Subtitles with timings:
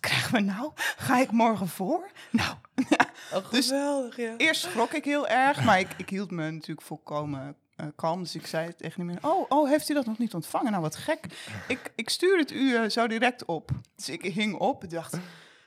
[0.00, 2.10] zeggen we, nou, ga ik morgen voor?
[2.30, 2.56] Nou,
[3.34, 4.34] Oh, Dus geweldig, ja.
[4.36, 8.22] eerst schrok ik heel erg, maar ik, ik hield me natuurlijk volkomen eh, kalm.
[8.22, 10.70] Dus ik zei tegen die meneer, oh, oh, heeft u dat nog niet ontvangen?
[10.70, 11.24] Nou, wat gek.
[11.68, 13.70] Ik, ik stuur het u eh, zo direct op.
[13.96, 15.16] Dus ik hing op en dacht...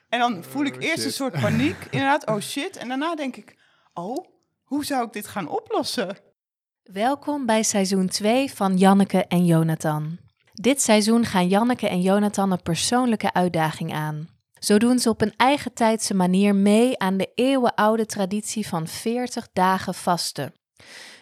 [0.10, 1.06] En dan voel ik Oh, eerst shit.
[1.06, 2.78] een soort paniek, inderdaad, oh shit.
[2.78, 3.56] En daarna denk ik,
[3.94, 4.26] oh,
[4.64, 6.18] hoe zou ik dit gaan oplossen?
[6.84, 10.18] Welkom bij seizoen 2 van Janneke en Jonathan.
[10.54, 14.28] Dit seizoen gaan Janneke en Jonathan een persoonlijke uitdaging aan.
[14.60, 19.48] Zo doen ze op een eigen tijdse manier mee aan de eeuwenoude traditie van 40
[19.54, 20.54] dagen vasten.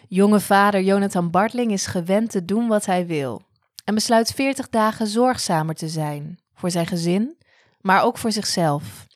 [0.08, 3.42] Jonge vader Jonathan Bartling is gewend te doen wat hij wil
[3.84, 7.36] en besluit 40 dagen zorgzamer te zijn voor zijn gezin,
[7.80, 9.06] maar ook voor zichzelf.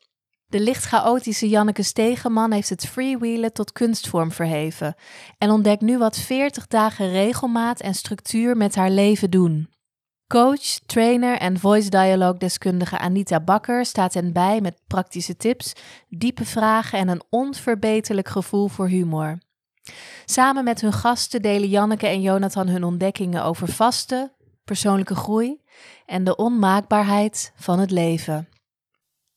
[0.46, 4.94] De licht chaotische Janneke Stegeman heeft het freewheelen tot kunstvorm verheven
[5.38, 9.73] en ontdekt nu wat 40 dagen regelmaat en structuur met haar leven doen.
[10.28, 15.72] Coach, trainer en voice dialogue deskundige Anita Bakker staat hen bij met praktische tips,
[16.08, 19.38] diepe vragen en een onverbeterlijk gevoel voor humor.
[20.24, 24.32] Samen met hun gasten delen Janneke en Jonathan hun ontdekkingen over vasten,
[24.64, 25.60] persoonlijke groei
[26.06, 28.48] en de onmaakbaarheid van het leven.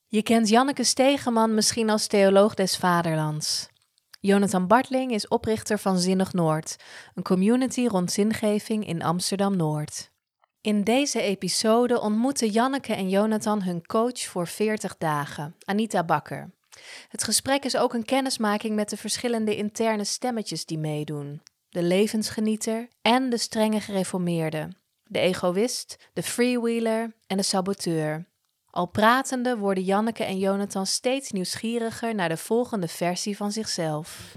[0.07, 3.69] Je kent Janneke Stegeman misschien als theoloog des vaderlands.
[4.19, 6.75] Jonathan Bartling is oprichter van Zinnig Noord,
[7.13, 10.15] een community rond zingeving in Amsterdam-Noord.
[10.61, 16.51] In deze episode ontmoeten Janneke en Jonathan hun coach voor 40 dagen, Anita Bakker.
[17.07, 21.41] Het gesprek is ook een kennismaking met de verschillende interne stemmetjes die meedoen.
[21.69, 24.69] De levensgenieter en de strenge gereformeerde.
[25.03, 28.25] De egoïst, de freewheeler en de saboteur.
[28.69, 34.35] Al pratende worden Janneke en Jonathan steeds nieuwsgieriger naar de volgende versie van zichzelf.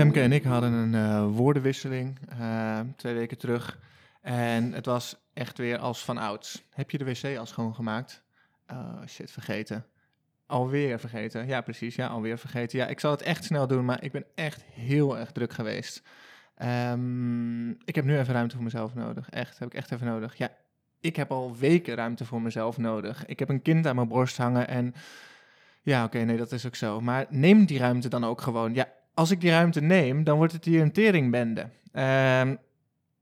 [0.00, 3.78] Femke en ik hadden een eh, woordenwisseling eh, twee weken terug.
[4.20, 6.62] En het was echt weer als van ouds.
[6.70, 8.22] Heb je de wc al schoongemaakt?
[8.68, 9.86] Oh, shit, vergeten.
[10.46, 11.46] Alweer vergeten.
[11.46, 11.94] Ja, precies.
[11.94, 12.78] Ja, alweer vergeten.
[12.78, 16.02] Ja, ik zal het echt snel doen, maar ik ben echt heel erg druk geweest.
[16.54, 19.30] Ehm, ik heb nu even ruimte voor mezelf nodig.
[19.30, 20.36] Echt, heb ik echt even nodig.
[20.36, 20.50] Ja,
[21.00, 23.26] ik heb al weken ruimte voor mezelf nodig.
[23.26, 24.94] Ik heb een kind aan mijn borst hangen en...
[25.82, 27.00] Ja, oké, nee, dat is ook zo.
[27.00, 28.74] Maar neem die ruimte dan ook gewoon.
[28.74, 31.68] Ja, als ik die ruimte neem, dan wordt het hier een teringbende.
[31.92, 32.56] Ehm,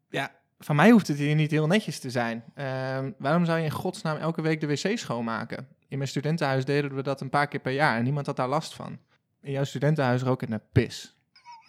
[0.09, 2.45] ja, van mij hoeft het hier niet heel netjes te zijn.
[2.55, 5.69] Ehm, waarom zou je in godsnaam elke week de wc schoonmaken?
[5.89, 8.49] In mijn studentenhuis deden we dat een paar keer per jaar en niemand had daar
[8.49, 8.99] last van.
[9.43, 11.18] In jouw studentenhuis rook het naar pis.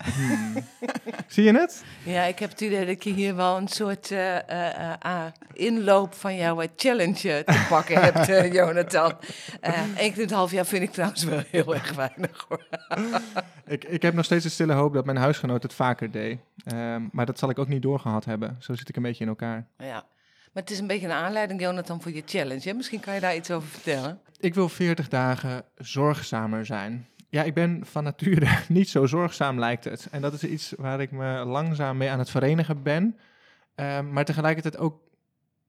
[0.03, 0.55] Hmm.
[1.27, 1.83] Zie je het?
[2.03, 5.25] Ja, ik heb het idee dat je hier wel een soort eh, eh, eh, ah,
[5.53, 9.13] inloop van jouw challenge te pakken hebt, Jonathan.
[9.61, 12.67] Het half jaar vind ik trouwens wel heel erg weinig hoor.
[13.65, 16.39] Ik, ik heb nog steeds een stille hoop dat mijn huisgenoot het vaker deed.
[16.65, 18.55] Ehm, maar dat zal ik ook niet doorgehad hebben.
[18.59, 19.67] Zo zit ik een beetje in elkaar.
[19.77, 20.05] Ja.
[20.53, 22.69] Maar het is een beetje een aanleiding, Jonathan, voor je challenge.
[22.69, 22.73] Hè?
[22.73, 24.19] Misschien kan je daar iets over vertellen.
[24.39, 27.07] Ik wil 40 dagen zorgzamer zijn.
[27.29, 30.07] Ja, ik ben van nature niet zo zorgzaam, lijkt het.
[30.11, 33.17] En dat is iets waar ik me langzaam mee aan het verenigen ben.
[33.75, 35.01] Ehm, maar tegelijkertijd ook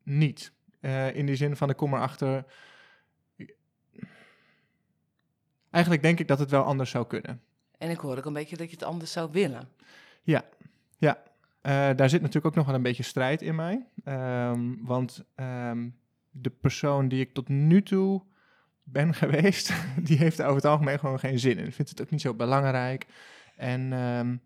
[0.03, 0.53] niet.
[0.81, 2.45] Eh, in die zin van, ik kom erachter...
[5.71, 7.43] Eigenlijk denk ik dat het wel anders zou kunnen.
[7.79, 9.69] En ik hoor ook een beetje dat je het anders zou willen.
[11.61, 13.87] Eh, daar zit natuurlijk ook nog wel een beetje strijd in mij.
[14.05, 15.89] Ehm, want ehm,
[16.31, 18.23] de persoon die ik tot nu toe
[18.93, 21.73] ben geweest, die heeft er over het algemeen gewoon geen zin in.
[21.73, 23.07] Vindt het ook niet zo belangrijk.
[23.57, 24.37] En ehm,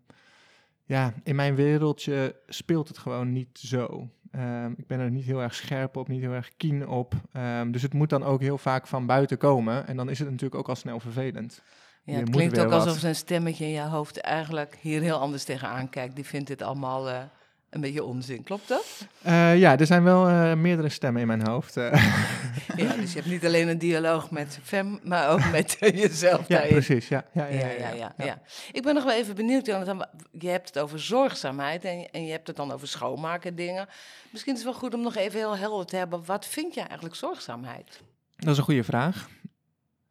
[0.83, 4.09] ja, in mijn wereldje speelt het gewoon niet zo.
[4.31, 7.13] Ehm, ik ben er niet heel erg scherp op, niet heel erg keen op.
[7.31, 9.87] Ehm, dus het moet dan ook heel vaak van buiten komen.
[9.87, 11.61] En dan is het natuurlijk ook al snel vervelend.
[12.03, 12.85] Ja, Je het klinkt ook wat.
[12.85, 16.15] alsof een stemmetje in je hoofd eigenlijk hier heel anders tegenaan kijkt.
[16.15, 17.21] Die vindt dit allemaal eh,
[17.69, 18.43] een beetje onzin.
[18.43, 19.07] Klopt dat?
[19.21, 21.77] Eh, ja, er zijn wel eh, meerdere stemmen in mijn hoofd.
[21.77, 21.93] eh.
[22.75, 26.55] Ja, dus je hebt niet alleen een dialoog met Fem, maar ook met jezelf ja,
[26.55, 26.71] daarin.
[26.71, 27.07] precies.
[27.07, 28.41] Ja, ja, ja, Ja, ja, ja, ja.
[28.71, 30.05] Ik ben nog wel even benieuwd, Jonathan.
[30.31, 33.87] Je hebt het over zorgzaamheid en, je- en je hebt het dan over schoonmaken dingen.
[34.31, 36.25] Misschien is het wel goed om nog even heel helder te hebben.
[36.25, 38.01] Wat vind je eigenlijk zorgzaamheid?
[38.37, 39.29] Dat is een goede vraag.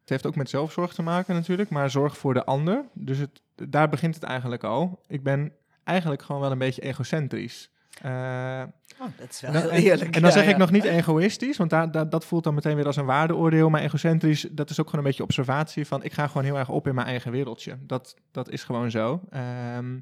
[0.00, 2.84] Het heeft ook met zelfzorg te maken natuurlijk, maar zorg voor de ander.
[2.92, 5.00] Dus het, daar begint het eigenlijk al.
[5.08, 5.52] Ik ben
[5.84, 7.70] eigenlijk gewoon wel een beetje egocentrisch.
[8.02, 8.62] Eh,
[9.00, 10.14] Oh, dat is wel en dan- eerlijk.
[10.14, 10.50] En dan ja, zeg ja.
[10.50, 13.70] ik nog niet egoïstisch, want daar, daar- dat voelt dan meteen weer als een waardeoordeel.
[13.70, 16.02] Maar egocentrisch, dat is ook gewoon een beetje observatie van...
[16.04, 17.76] ik ga gewoon heel erg op in mijn eigen wereldje.
[17.80, 19.20] Dat, dat is gewoon zo.
[19.30, 19.98] Ehm,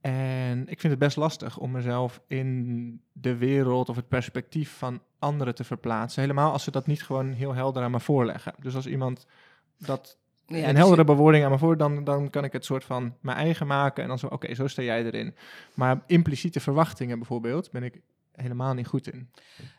[0.00, 5.00] en ik vind het best lastig om mezelf in de wereld of het perspectief van
[5.18, 6.22] anderen te verplaatsen.
[6.22, 8.54] Helemaal als ze dat niet gewoon heel helder aan me voorleggen.
[8.58, 9.26] Dus als iemand
[9.78, 12.64] dat Ja, een dus heldere je- bewoording aan me voor, dan, dan kan ik het
[12.64, 15.34] soort van mijn eigen maken en dan zo, oké, zo sta jij erin.
[15.74, 18.00] Maar impliciete verwachtingen bijvoorbeeld, ben ik
[18.32, 19.30] helemaal niet goed in.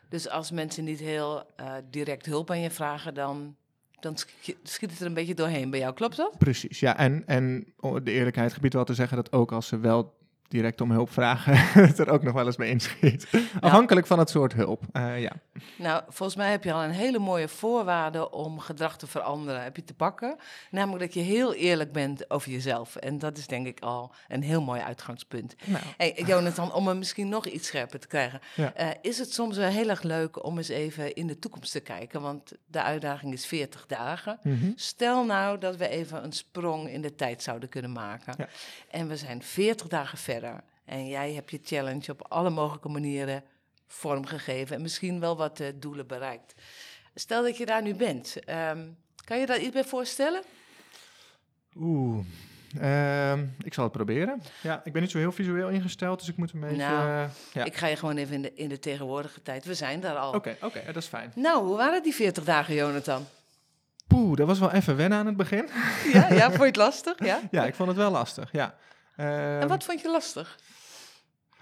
[0.09, 3.55] Dus als mensen niet heel eh, direct hulp aan je vragen, dan,
[3.99, 4.17] dan
[4.63, 5.93] schiet, het er een beetje doorheen bij jou.
[5.93, 6.37] Klopt dat?
[6.37, 6.97] Precies, ja.
[6.97, 7.73] En, en
[8.03, 10.15] de eerlijkheid gebied wel te zeggen dat ook als ze wel
[10.47, 11.57] direct om hulp vragen,
[11.87, 13.27] het er ook nog wel eens mee inschiet.
[13.59, 15.31] Afhankelijk van het soort hulp, eh, ja.
[15.75, 19.63] Nou, volgens mij heb je al een hele mooie voorwaarde om gedrag te veranderen.
[19.63, 20.37] Heb je te pakken?
[20.71, 22.95] Namelijk dat je heel eerlijk bent over jezelf.
[22.95, 25.55] En dat is denk ik al een heel mooi uitgangspunt.
[25.65, 28.39] Nou, Hey, Jonathan, om hem misschien nog iets scherper te krijgen.
[28.55, 28.73] Ja.
[28.73, 31.79] eh, is het soms wel heel erg leuk om eens even in de toekomst te
[31.79, 32.21] kijken?
[32.21, 34.39] Want de uitdaging is 40 dagen.
[34.43, 34.71] mhm.
[34.75, 38.33] Stel nou dat we even een sprong in de tijd zouden kunnen maken.
[38.37, 38.47] Ja.
[38.89, 40.35] En we zijn 40 dagen verder.
[40.85, 43.43] En jij hebt je challenge op alle mogelijke manieren
[43.87, 44.75] vormgegeven.
[44.75, 46.53] En misschien wel wat eh, doelen bereikt.
[47.15, 48.39] Stel dat je daar nu bent.
[48.45, 48.87] ehm,
[49.25, 50.41] kan je daar iets bij voorstellen?
[51.75, 52.25] Oeh.
[52.79, 54.41] Ehm, ik zal het proberen.
[54.61, 56.77] Ja, ik ben niet zo heel visueel ingesteld, dus ik moet een beetje...
[56.77, 57.63] Nou, eh, ja.
[57.63, 59.65] Ik ga je gewoon even in de, in de tegenwoordige tijd.
[59.65, 60.33] We zijn daar al.
[60.33, 61.31] Oké, oké, dat is fijn.
[61.35, 63.25] Nou, hoe waren die 40 dagen, Jonathan?
[64.07, 65.69] Poeh, dat was wel even wennen aan het begin.
[66.13, 67.25] Ja, ja vond je het lastig?
[67.25, 67.39] Ja?
[67.51, 68.75] Ja, ik vond het wel lastig, ja.
[69.17, 70.59] En Ehm, wat vond je lastig?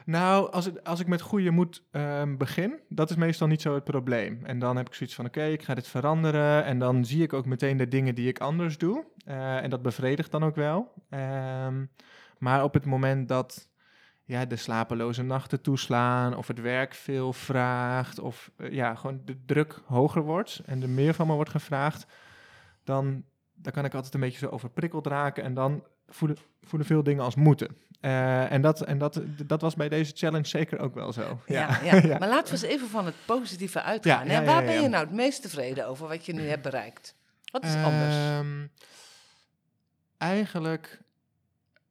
[0.05, 3.73] Nou, als, het, als ik met goede moed ehm, begin, dat is meestal niet zo
[3.73, 4.39] het probleem.
[4.43, 6.63] En dan heb ik zoiets van, oké, ik ga dit veranderen.
[6.63, 9.05] En dan zie ik ook meteen de dingen die ik anders doe.
[9.25, 10.93] Eh, en dat bevredigt dan ook wel.
[11.09, 11.85] Ehm,
[12.37, 13.69] maar op het moment dat
[14.23, 16.35] ja, de slapeloze nachten toeslaan...
[16.35, 18.19] of het werk veel vraagt...
[18.19, 22.05] of eh, ja, gewoon de druk hoger wordt en er meer van me wordt gevraagd...
[22.83, 23.23] dan,
[23.53, 25.43] dan kan ik altijd een beetje zo overprikkeld raken...
[25.43, 27.77] en dan voelen, voelen veel dingen als moeten.
[27.99, 31.39] Eh, en dat, en dat, dat was bij deze challenge zeker ook wel zo.
[31.45, 32.17] Ja, ja.
[32.19, 34.27] Maar laten we eens even van het positieve uitgaan.
[34.27, 34.45] Hè?
[34.45, 37.15] Waar ben je nou het meest tevreden over wat je nu hebt bereikt?
[37.51, 38.15] Wat is anders?
[38.15, 38.67] Ehm,
[40.17, 41.01] eigenlijk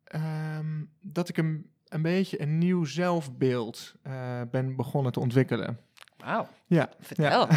[0.05, 5.79] ehm, dat ik een, een beetje een nieuw zelfbeeld eh, ben begonnen te ontwikkelen.
[6.17, 7.49] Wauw, Ja, vertel.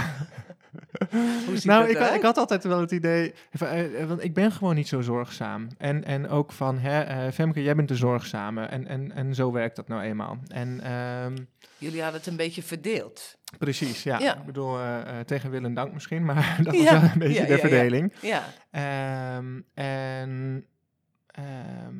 [1.63, 4.87] Nou, ik, ik had altijd wel het idee, eh, eh, want ik ben gewoon niet
[4.87, 5.67] zo zorgzaam.
[5.77, 8.65] En, en ook van, hè, eh, Femke, jij bent de zorgzame.
[8.65, 10.37] En, en, en zo werkt dat nou eenmaal.
[10.47, 11.35] En ehm,
[11.77, 13.37] Jullie hadden het een beetje verdeeld.
[13.57, 14.19] precies, ja.
[14.19, 14.37] Ja.
[14.37, 14.77] Ik bedoel,
[15.25, 18.13] tegen wil en dank misschien, maar dat was Ja, wel een beetje ja, de verdeling.
[18.21, 20.65] Ja, Ehm, en
[21.27, 21.95] ehm,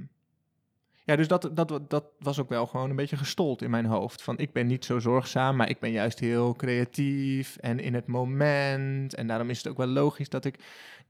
[1.08, 4.22] ja, dus dat, dat, dat was ook wel gewoon een beetje gestold in mijn hoofd.
[4.22, 8.08] Van ik ben niet zo zorgzaam, maar ik ben juist heel creatief en in het
[8.08, 9.16] moment.
[9.16, 10.60] En daarom is het ook wel logisch dat ik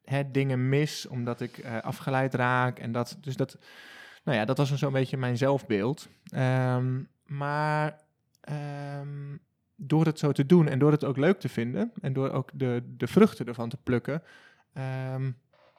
[0.03, 2.79] hè, dingen mis, omdat ik eh, afgeleid raak.
[2.79, 3.57] En dat, dus dat,
[4.23, 6.07] nou ja, dat was zo'n beetje mijn zelfbeeld.
[6.29, 8.01] Ehm, maar
[8.41, 9.37] ehm,
[9.75, 12.49] door het zo te doen en door het ook leuk te vinden en door ook
[12.53, 14.23] de, de vruchten ervan te plukken,
[14.73, 15.31] ehm,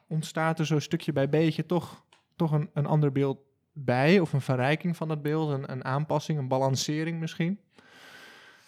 [0.09, 2.05] ontstaat er zo stukje bij beetje toch,
[2.37, 3.47] toch een, een ander beeld
[3.85, 7.61] bij, of een verrijking van dat beeld, een, een aanpassing, een balancering misschien.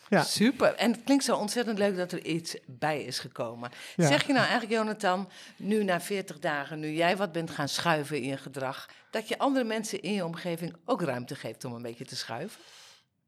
[0.08, 0.22] Ja.
[0.22, 0.74] super.
[0.74, 3.70] En het klinkt zo ontzettend leuk dat er iets bij is gekomen.
[3.96, 4.06] Ja.
[4.06, 8.16] Zeg je nou eigenlijk, Jonathan, nu na 40 dagen, nu jij wat bent gaan schuiven
[8.16, 11.82] in je gedrag, dat je andere mensen in je omgeving ook ruimte geeft om een
[11.82, 12.60] beetje te schuiven?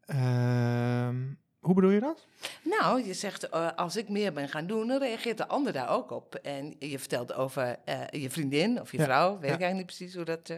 [0.06, 1.16] Ehm,
[1.62, 2.26] hoe bedoel je dat?
[2.62, 5.90] Nou, je zegt, eh, als ik meer ben gaan doen, dan reageert de ander daar
[5.90, 6.34] ook op.
[6.34, 9.56] En je vertelt over eh, je vriendin of je Ja, vrouw, weet ja.
[9.56, 10.56] ik eigenlijk niet precies hoe dat eh,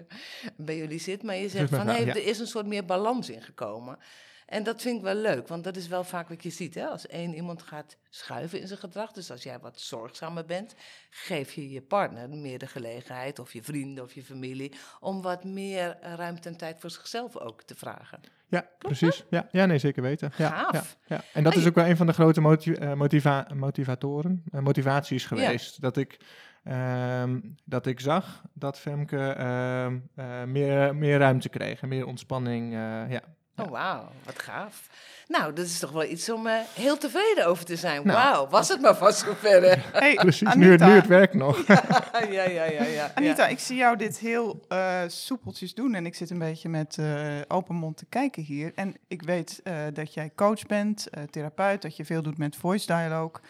[0.57, 1.23] bij jullie zit.
[1.23, 2.11] Maar je zegt van, hey, ja.
[2.11, 3.99] er is een soort meer balans ingekomen.
[4.47, 6.75] En dat vind ik wel leuk, want dat is wel vaak wat je ziet.
[6.75, 6.87] Hè?
[6.87, 10.75] Als één iemand gaat schuiven in zijn gedrag, dus als jij wat zorgzamer bent,
[11.11, 15.45] geef je je partner meer de gelegenheid, of je vrienden of je familie, om wat
[15.45, 18.21] meer eh, ruimte en tijd voor zichzelf ook te vragen.
[18.49, 19.25] Ja, precies.
[19.31, 20.33] Ja, ja, nee, zeker weten.
[20.37, 20.97] Ja, Gaaf.
[21.07, 21.25] Ja, ja.
[21.33, 22.41] En dat Ah, is ook wel een van de grote
[22.79, 25.81] eh, motiva- motivatoren, eh, motivaties geweest.
[25.81, 26.19] Dat, ik,
[26.65, 32.73] ehm, dat ik zag dat Femke ehm, eh, meer, meer ruimte kreeg en meer ontspanning.
[32.73, 33.21] ja.
[33.57, 34.89] Oh, wauw, wat gaaf.
[35.29, 38.07] Nou, dat is toch wel iets om eh, heel tevreden over te zijn.
[38.07, 39.63] Nou, Wauw, was het maar vast zover.
[39.63, 39.75] hè?
[40.01, 41.67] Hey, Precies, nu het, nu het werkt nog.
[41.67, 42.85] ja, ja, ja, ja.
[42.85, 43.11] ja.
[43.15, 46.99] Anita, ik zie jou dit heel eh, soepeltjes doen en ik zit een beetje met
[46.99, 48.73] eh, open mond te kijken hier.
[48.75, 52.57] En ik weet eh, dat jij coach bent, eh, therapeut, dat je veel doet met
[52.57, 53.43] voice dialogue.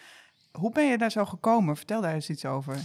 [0.51, 1.75] Hoe ben je daar zo gekomen?
[1.77, 2.75] Vertel daar eens iets over.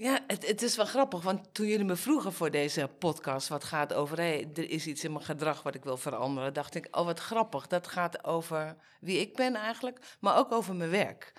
[0.00, 3.64] Ja, het, het is wel grappig, want toen jullie me vroegen voor deze podcast, wat
[3.64, 7.04] gaat over, er is iets in mijn gedrag wat ik wil veranderen, dacht ik, oh
[7.04, 11.32] wat grappig, dat gaat over wie ik ben eigenlijk, maar ook over mijn werk.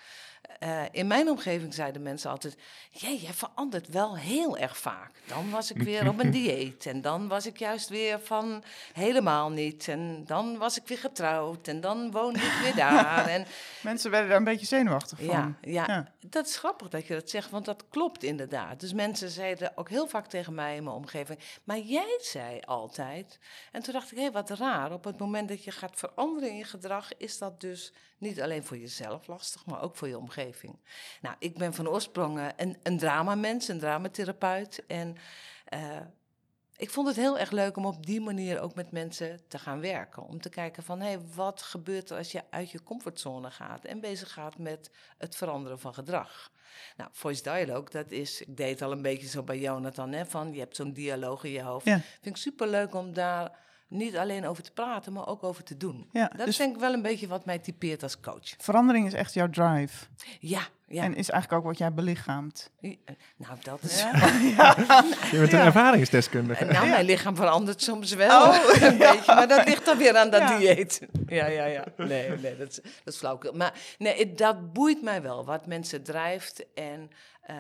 [0.60, 2.58] Eh, in mijn omgeving zeiden mensen altijd:
[2.92, 5.12] Jee, jij verandert wel heel erg vaak.
[5.28, 6.86] Dan was ik weer op een dieet.
[6.86, 9.88] En dan was ik juist weer van helemaal niet.
[9.88, 11.68] En dan was ik weer getrouwd.
[11.68, 13.28] En dan woonde ik weer daar.
[13.28, 13.46] En
[13.82, 15.28] Mensen werden daar een beetje zenuwachtig van.
[15.28, 16.12] ja, ja, Ja.
[16.20, 18.80] dat is grappig dat je dat zegt, want dat klopt inderdaad.
[18.80, 23.40] Dus mensen zeiden ook heel vaak tegen mij in mijn omgeving, maar jij zei altijd.
[23.72, 24.92] En toen dacht ik, hé, wat raar.
[24.92, 28.64] Op het moment dat je gaat veranderen in je gedrag, is dat dus niet alleen
[28.64, 30.80] voor jezelf lastig, maar ook voor je omgeving.
[31.22, 34.84] Nou, ik ben van oorsprong eh, een, een dramamens, een dramatherapeut.
[34.88, 35.18] En
[35.66, 36.00] eh,
[36.76, 39.82] ik vond het heel erg leuk om op die manier ook met mensen te gaan
[39.82, 40.24] werken.
[40.24, 44.00] Om te kijken van, hé, wat gebeurt er als je uit je comfortzone gaat en
[44.00, 46.52] bezig gaat met het veranderen van gedrag.
[46.98, 50.54] Nou, voice dialogue, dat is, ik deed al een beetje zo bij Jonathan, hè, van
[50.54, 51.86] je hebt zo'n dialoog in je hoofd.
[51.86, 52.00] Ja.
[52.00, 53.60] Vind ik superleuk om daar
[53.92, 56.10] niet alleen over te praten, maar ook over te doen.
[56.12, 58.54] Ja, dat dus- is denk ik wel een beetje wat mij typeert als coach.
[58.58, 60.06] Verandering is echt jouw drive.
[60.40, 61.04] Ja, ja.
[61.04, 62.70] En is eigenlijk ook wat jij belichaamt.
[63.38, 64.02] Nou, dat is...
[65.32, 66.66] Je bent een ervaringsdeskundige.
[66.66, 70.42] Nou, mijn lichaam verandert soms wel een beetje, maar dat ligt dan weer aan dat
[70.42, 70.58] Ja.
[70.58, 71.02] dieet.
[71.28, 71.84] Ja, ja, ja.
[71.98, 73.54] Nee, nee, dat is, dat is flauwkul.
[73.54, 77.10] Maar nee, dat boeit mij wel, wat mensen drijft en
[77.42, 77.56] eh,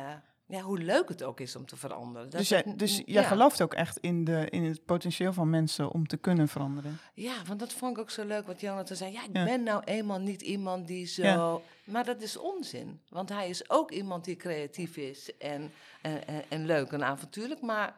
[0.52, 2.30] ja, hoe leuk het ook is om te veranderen.
[2.30, 3.04] Dat dus jij, het- dus ja.
[3.06, 7.00] jij gelooft ook echt in, de, in het potentieel van mensen om te kunnen veranderen.
[7.14, 9.12] Ja, want dat vond ik ook zo leuk wat Jonathan zei.
[9.12, 9.44] Ja, ik Ja.
[9.44, 11.22] ben nou eenmaal niet iemand die zo...
[11.24, 11.60] Ja.
[11.84, 16.44] Maar dat is onzin, want hij is ook iemand die creatief is en, en, en,
[16.50, 17.96] en leuk en avontuurlijk, maar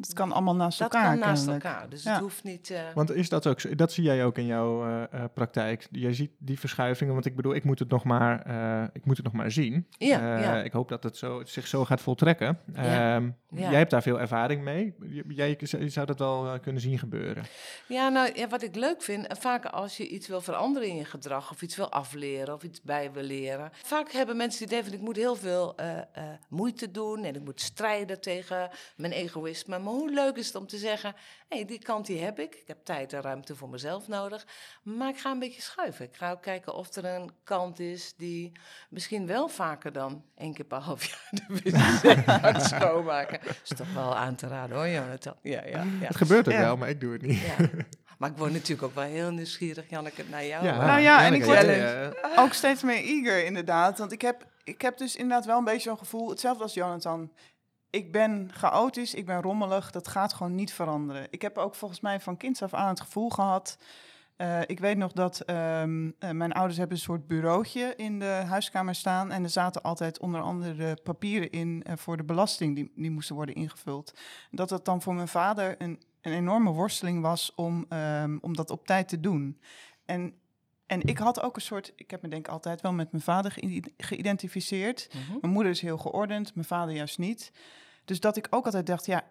[0.00, 1.10] Dat kan allemaal naast dat elkaar.
[1.10, 1.64] kan naast kennelijk.
[1.64, 1.88] elkaar.
[1.88, 2.12] Dus Ja.
[2.12, 2.70] het hoeft niet...
[2.70, 3.74] eh, Want is dat ook zo?
[3.74, 5.86] Dat zie jij ook in jouw eh, eh, praktijk.
[5.90, 9.16] Jij ziet die verschuivingen, want ik bedoel, ik moet het nog maar, eh, ik moet
[9.16, 9.86] het nog maar zien.
[9.98, 10.62] Ja, Eh, ja.
[10.62, 12.58] Ik hoop dat het zo, zich zo gaat voltrekken.
[12.74, 13.70] Ja, Ehm, ja.
[13.70, 14.94] Jij hebt daar veel ervaring mee.
[15.28, 17.44] Jij je zou dat wel kunnen zien gebeuren.
[17.88, 21.04] Ja, nou, ja, wat ik leuk vind, vaak als je iets wil veranderen in je
[21.04, 23.70] gedrag, of iets wil afleren, of iets bij wil leren.
[23.72, 26.04] Vaak hebben mensen het idee van, ik moet heel veel eh, eh,
[26.48, 29.78] moeite doen en ik moet strijden tegen mijn egoïsme.
[29.88, 31.14] Maar hoe leuk is het om te zeggen,
[31.48, 32.54] hé, hey, die kant die heb ik.
[32.54, 34.46] Ik heb tijd en ruimte voor mezelf nodig.
[34.82, 36.04] Maar ik ga een beetje schuiven.
[36.04, 38.52] Ik ga ook kijken of er een kant is die
[38.90, 43.40] misschien wel vaker dan één keer per half jaar de wc gaat schoonmaken.
[43.62, 45.34] is toch wel aan te raden hoor, Jonathan.
[45.42, 46.06] Ja, ja, ja.
[46.06, 46.60] Het gebeurt ook Ja.
[46.60, 47.40] wel, maar ik doe het niet.
[47.40, 47.68] Ja.
[48.18, 50.64] Maar ik word natuurlijk ook wel heel nieuwsgierig, Janneke, naar jou.
[50.64, 50.86] Ja.
[50.86, 53.98] Nou ja, en ik word- Ook steeds meer eager, inderdaad.
[53.98, 57.32] Want ik heb, ik heb dus inderdaad wel een beetje zo'n gevoel, hetzelfde als Jonathan.
[57.90, 61.26] Ik ben chaotisch, ik ben rommelig, dat gaat gewoon niet veranderen.
[61.30, 63.78] Ik heb ook volgens mij van kinds af aan het gevoel gehad.
[64.36, 68.24] eh, ik weet nog dat ehm, eh, mijn ouders hebben een soort bureautje in de
[68.46, 69.30] huiskamer staan.
[69.30, 73.34] En er zaten altijd onder andere papieren in eh, voor de belasting die, die moesten
[73.34, 74.18] worden ingevuld.
[74.50, 78.70] Dat het dan voor mijn vader een, een enorme worsteling was om, ehm, om dat
[78.70, 79.60] op tijd te doen.
[80.04, 80.34] En
[80.88, 83.22] en ik had ook een soort, ik heb me denk ik altijd wel met mijn
[83.22, 85.08] vader geï- geïdentificeerd.
[85.12, 85.38] Mhm.
[85.40, 87.52] Mijn moeder is heel geordend, mijn vader juist niet.
[88.04, 89.24] Dus dat ik ook altijd dacht, ja,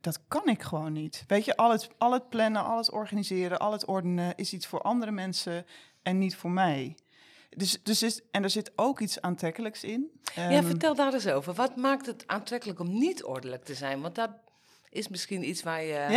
[0.00, 1.24] dat kan ik gewoon niet.
[1.26, 4.66] Weet je, al het, al het plannen, al het organiseren, al het ordenen is iets
[4.66, 5.66] voor andere mensen
[6.02, 6.96] en niet voor mij.
[7.56, 10.20] Dus, dus is, en er zit ook iets aantrekkelijks in.
[10.34, 11.54] Ja, Ehm, vertel daar eens over.
[11.54, 14.00] Wat maakt het aantrekkelijk om niet ordelijk te zijn?
[14.00, 14.30] Want dat
[14.90, 16.08] is misschien iets waar je, ja,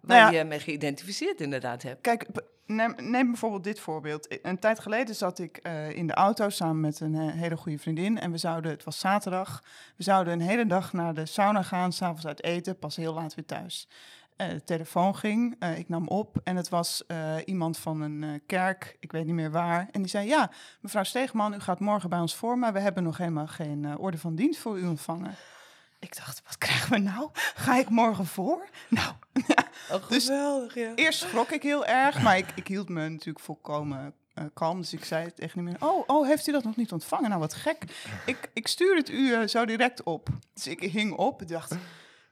[0.00, 2.00] waar nou ja, je mee geïdentificeerd inderdaad hebt.
[2.00, 2.26] Kijk,
[2.66, 4.38] neem, neem bijvoorbeeld dit voorbeeld.
[4.46, 7.78] Een tijd geleden zat ik eh, in de auto samen met een eh, hele goede
[7.78, 8.20] vriendin.
[8.20, 9.62] En we zouden, het was zaterdag,
[9.96, 13.34] we zouden een hele dag naar de sauna gaan, s'avonds uit eten, pas heel laat
[13.34, 13.88] weer thuis.
[14.36, 17.04] Eh, de telefoon ging, ik nam op en het was
[17.44, 19.88] iemand van een kerk, ik weet niet meer waar.
[19.90, 23.02] En die zei, ja, mevrouw Steegman, u gaat morgen bij ons voor, maar we hebben
[23.02, 25.34] nog helemaal geen orde van dienst voor u ontvangen.
[26.04, 27.30] Ik dacht, wat krijgen we nou?
[27.54, 28.68] Ga ik morgen voor?
[28.88, 29.12] Nou,
[29.90, 30.92] Oh, Dus- geweldig, ja.
[30.94, 34.80] Eerst schrok ik heel erg, maar ik, ik hield me natuurlijk volkomen eh, kalm.
[34.80, 37.28] Dus ik zei tegen die man, oh, oh, heeft u dat nog niet ontvangen?
[37.28, 37.84] Nou, wat gek.
[38.26, 40.28] Ik, ik stuur het u eh, zo direct op.
[40.54, 41.74] Dus ik hing op en dacht...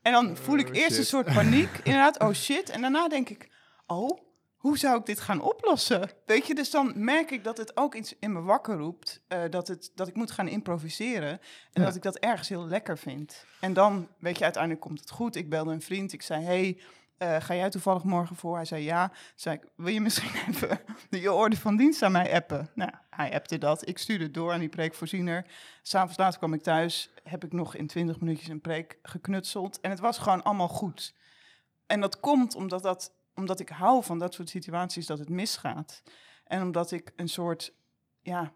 [0.02, 2.70] En dan voel ik Oh, eerst een soort paniek, inderdaad, oh shit.
[2.70, 3.48] En daarna denk ik,
[3.86, 4.18] oh,
[4.62, 6.10] hoe zou ik dit gaan oplossen?
[6.26, 9.22] Weet je, dus dan merk ik dat het ook iets in me wakker roept.
[9.28, 11.30] eh, dat, het, dat ik moet gaan improviseren.
[11.30, 11.40] En
[11.72, 11.84] Ja.
[11.84, 13.44] dat ik dat ergens heel lekker vind.
[13.60, 15.36] En dan, weet je, uiteindelijk komt het goed.
[15.36, 16.80] Ik belde een vriend, ik zei, hey,
[17.18, 18.56] eh, ga jij toevallig morgen voor?
[18.56, 19.12] Hij zei ja.
[19.34, 22.70] Zei ik, wil je misschien even je orde van dienst aan mij appen?
[22.74, 23.88] Nou, hij appte dat.
[23.88, 25.46] Ik stuurde het door aan die preekvoorziener.
[25.82, 29.80] S'avonds later kwam ik thuis, heb ik nog in twintig minuutjes een preek geknutseld.
[29.80, 31.14] En het was gewoon allemaal goed.
[31.86, 36.02] En dat komt omdat, dat, omdat ik hou van dat soort situaties dat het misgaat.
[36.44, 37.74] En omdat ik een soort,
[38.22, 38.52] ja,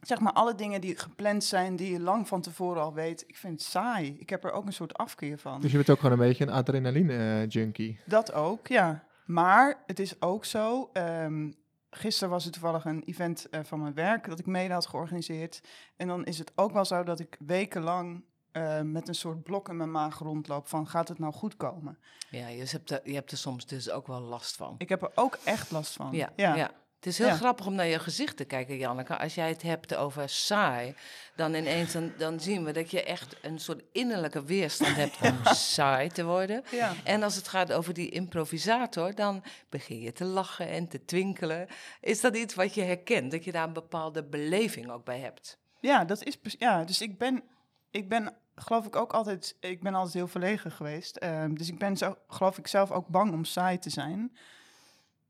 [0.00, 3.24] zeg maar alle dingen die gepland zijn, die je lang van tevoren al weet.
[3.26, 4.16] Ik vind het saai.
[4.18, 5.60] Ik heb er ook een soort afkeer van.
[5.60, 8.00] Dus je bent ook gewoon een beetje een adrenaline-junkie.
[8.06, 9.04] Dat ook, ja.
[9.24, 11.50] Maar het is ook zo, ehm,
[11.90, 15.62] gisteren was het toevallig een event eh, van mijn werk dat ik mede had georganiseerd.
[15.96, 18.24] En dan is het ook wel zo dat ik wekenlang
[18.54, 21.98] eh, met een soort blok in mijn maag rondloop van gaat het nou goed komen?
[22.30, 24.74] Ja, je hebt, er, je hebt er soms dus ook wel last van.
[24.78, 26.08] Ik heb er ook echt last van.
[26.12, 26.70] Ja, ja.
[26.96, 27.34] Het is heel Ja.
[27.34, 29.18] grappig om naar je gezicht te kijken, Janneke.
[29.18, 30.94] Als jij het hebt over saai,
[31.36, 35.38] dan ineens dan, dan zien we dat je echt een soort innerlijke weerstand hebt om
[35.54, 36.64] saai te worden.
[36.70, 36.92] Ja.
[37.04, 41.66] En als het gaat over die improvisator, dan begin je te lachen en te twinkelen.
[42.00, 45.58] Is dat iets wat je herkent, dat je daar een bepaalde beleving ook bij hebt?
[45.80, 46.84] Ja, dat is ja.
[46.84, 47.42] Dus ik ben,
[47.90, 51.16] ik ben, geloof ik ook altijd, ik ben altijd heel verlegen geweest.
[51.16, 54.36] Ehm, dus ik ben zo, geloof ik zelf ook bang om saai te zijn.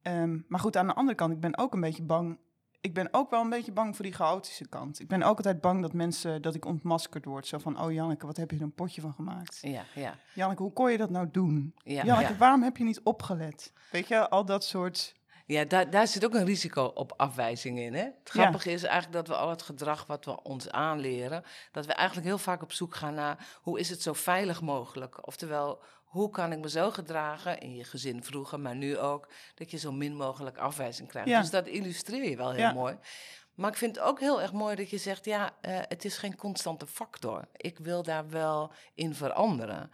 [0.02, 2.38] Ehm, maar goed, aan de andere kant, ik ben ook een beetje bang.
[2.80, 5.00] Ik ben ook wel een beetje bang voor die chaotische kant.
[5.00, 7.46] Ik ben ook altijd bang dat mensen, dat ik ontmaskerd word.
[7.46, 9.58] Zo van, oh Janneke, wat heb je er een potje van gemaakt?
[9.60, 11.74] Ja, ja, Janneke, hoe kon je dat nou doen?
[11.84, 12.04] ja.
[12.04, 12.38] Janneke, ja.
[12.38, 13.72] waarom heb je niet opgelet?
[13.90, 15.14] Weet je, al dat soort...
[15.46, 17.94] Ja, daar, daar zit ook een risico op afwijzing in.
[17.94, 18.02] Hè?
[18.02, 21.92] Het grappige is eigenlijk dat we al het gedrag wat we ons aanleren, dat we
[21.92, 25.26] eigenlijk heel vaak op zoek gaan naar hoe is het zo veilig mogelijk.
[25.26, 29.70] Oftewel, hoe kan ik me zo gedragen, in je gezin vroeger, maar nu ook, dat
[29.70, 31.28] je zo min mogelijk afwijzing krijgt.
[31.28, 31.40] Ja.
[31.40, 32.72] Dus dat illustreer je wel heel Ja.
[32.72, 32.98] mooi.
[33.54, 36.18] Maar ik vind het ook heel erg mooi dat je zegt, ja, eh, het is
[36.18, 37.48] geen constante factor.
[37.56, 39.90] Ik wil daar wel in veranderen.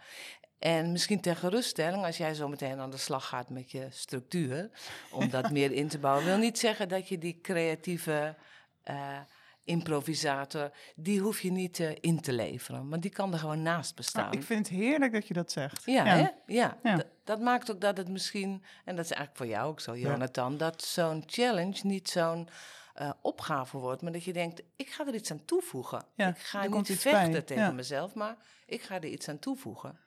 [0.61, 4.69] En misschien ter geruststelling, als jij zo meteen aan de slag gaat met je structuur,
[5.11, 8.35] om dat meer in te bouwen, wil niet zeggen dat je die creatieve
[8.83, 9.19] eh,
[9.63, 13.95] improvisator, die hoef je niet eh, in te leveren, maar die kan er gewoon naast
[13.95, 14.23] bestaan.
[14.23, 15.85] Nou, ik vind het heerlijk dat je dat zegt.
[15.85, 16.27] Ja, Hè?
[16.45, 16.77] ja.
[17.23, 20.57] Dat maakt ook dat het misschien, en dat is eigenlijk voor jou ook zo, Jonathan,
[20.57, 22.49] dat zo'n challenge niet zo'n
[22.93, 26.05] eh, opgave wordt, maar dat je denkt, ik ga er iets aan toevoegen.
[26.15, 29.99] Ik ga niet vechten bij, tegen mezelf, maar ik ga er iets aan toevoegen.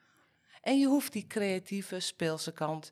[0.65, 2.91] En je hoeft die creatieve, speelse kant.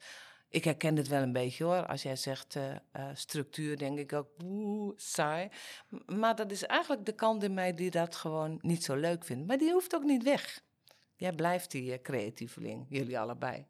[0.49, 1.85] Ik herken het wel een beetje hoor.
[1.85, 5.49] Als jij zegt eh, eh, structuur, denk ik ook boe, saai.
[6.05, 9.47] Maar dat is eigenlijk de kant in mij die dat gewoon niet zo leuk vindt.
[9.47, 10.61] Maar die hoeft ook niet weg.
[11.15, 13.65] Jij blijft die eh, creatieveling, jullie allebei.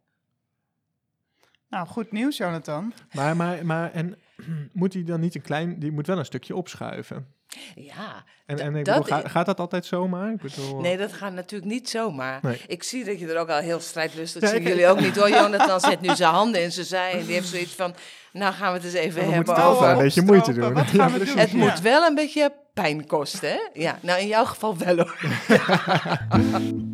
[1.67, 2.93] Nou, goed nieuws, Jonathan.
[3.13, 4.19] Maar, maar, maar en
[4.73, 7.33] moet hij dan niet een klein, die moet wel een stukje opschuiven.
[7.75, 10.31] Ja, En, en ik dat bedoel, gaat dat altijd zomaar?
[10.31, 12.39] Ik bedoel, nee, dat gaat natuurlijk niet zomaar.
[12.41, 12.61] Nee.
[12.67, 15.29] Ik zie dat je er ook al heel strijdlustig Ja, zien jullie ook niet hoor.
[15.29, 17.93] Jonathan zet nu zijn handen in zijn zij en die heeft zoiets van...
[18.31, 19.97] Nou gaan we het eens even we hebben Oh, wel een over...
[20.03, 20.73] beetje moeite doen.
[20.73, 21.37] Wat gaan we doen?
[21.37, 21.57] Het Ja.
[21.57, 23.59] moet wel een beetje pijn kosten, hè?
[23.73, 25.17] Ja, nou in jouw geval wel hoor.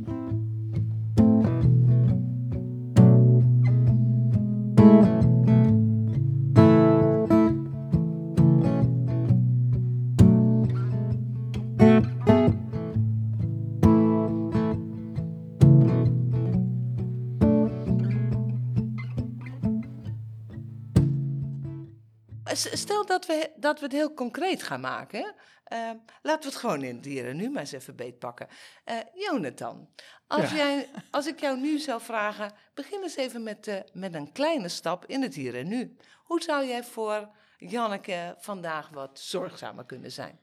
[22.74, 25.34] Stel dat we, dat we het heel concreet gaan maken.
[25.64, 25.78] Eh,
[26.22, 28.48] laten we het gewoon in het dieren nu maar eens even beetpakken.
[28.84, 29.90] Eh Jonathan,
[30.28, 30.56] als, Ja.
[30.56, 32.52] jij, als ik jou nu zou vragen...
[32.74, 35.96] begin eens even met, eh, met een kleine stap in het hier en nu.
[36.24, 40.40] Hoe zou jij voor Janneke vandaag wat zorgzamer kunnen zijn?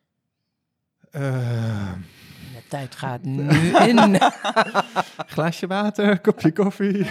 [1.11, 1.93] Eh,
[2.55, 4.19] De tijd gaat nu in.
[5.35, 7.07] glaasje water, kopje koffie.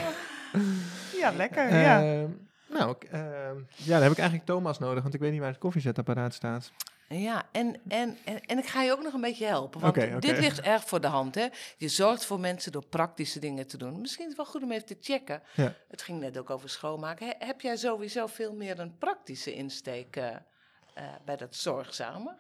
[1.18, 1.76] Ja, lekker.
[1.80, 2.26] ja.
[2.80, 3.20] Nou, ik, eh,
[3.76, 6.72] ja, dan heb ik eigenlijk Thomas nodig, want ik weet niet waar het koffiezetapparaat staat.
[7.08, 9.82] Ja, en, en, en, en ik ga je ook nog een beetje helpen.
[9.82, 11.36] Want dit ligt erg voor de hand.
[11.36, 11.48] Hè?
[11.78, 14.02] Je zorgt voor mensen door praktische dingen te doen.
[14.02, 15.42] Misschien is het wel goed om even te checken.
[15.56, 15.74] Ja.
[15.88, 17.28] Het ging net ook over schoonmaken.
[17.28, 20.28] He- heb jij sowieso veel meer een praktische insteek eh,
[20.94, 22.36] eh, bij dat zorgzame?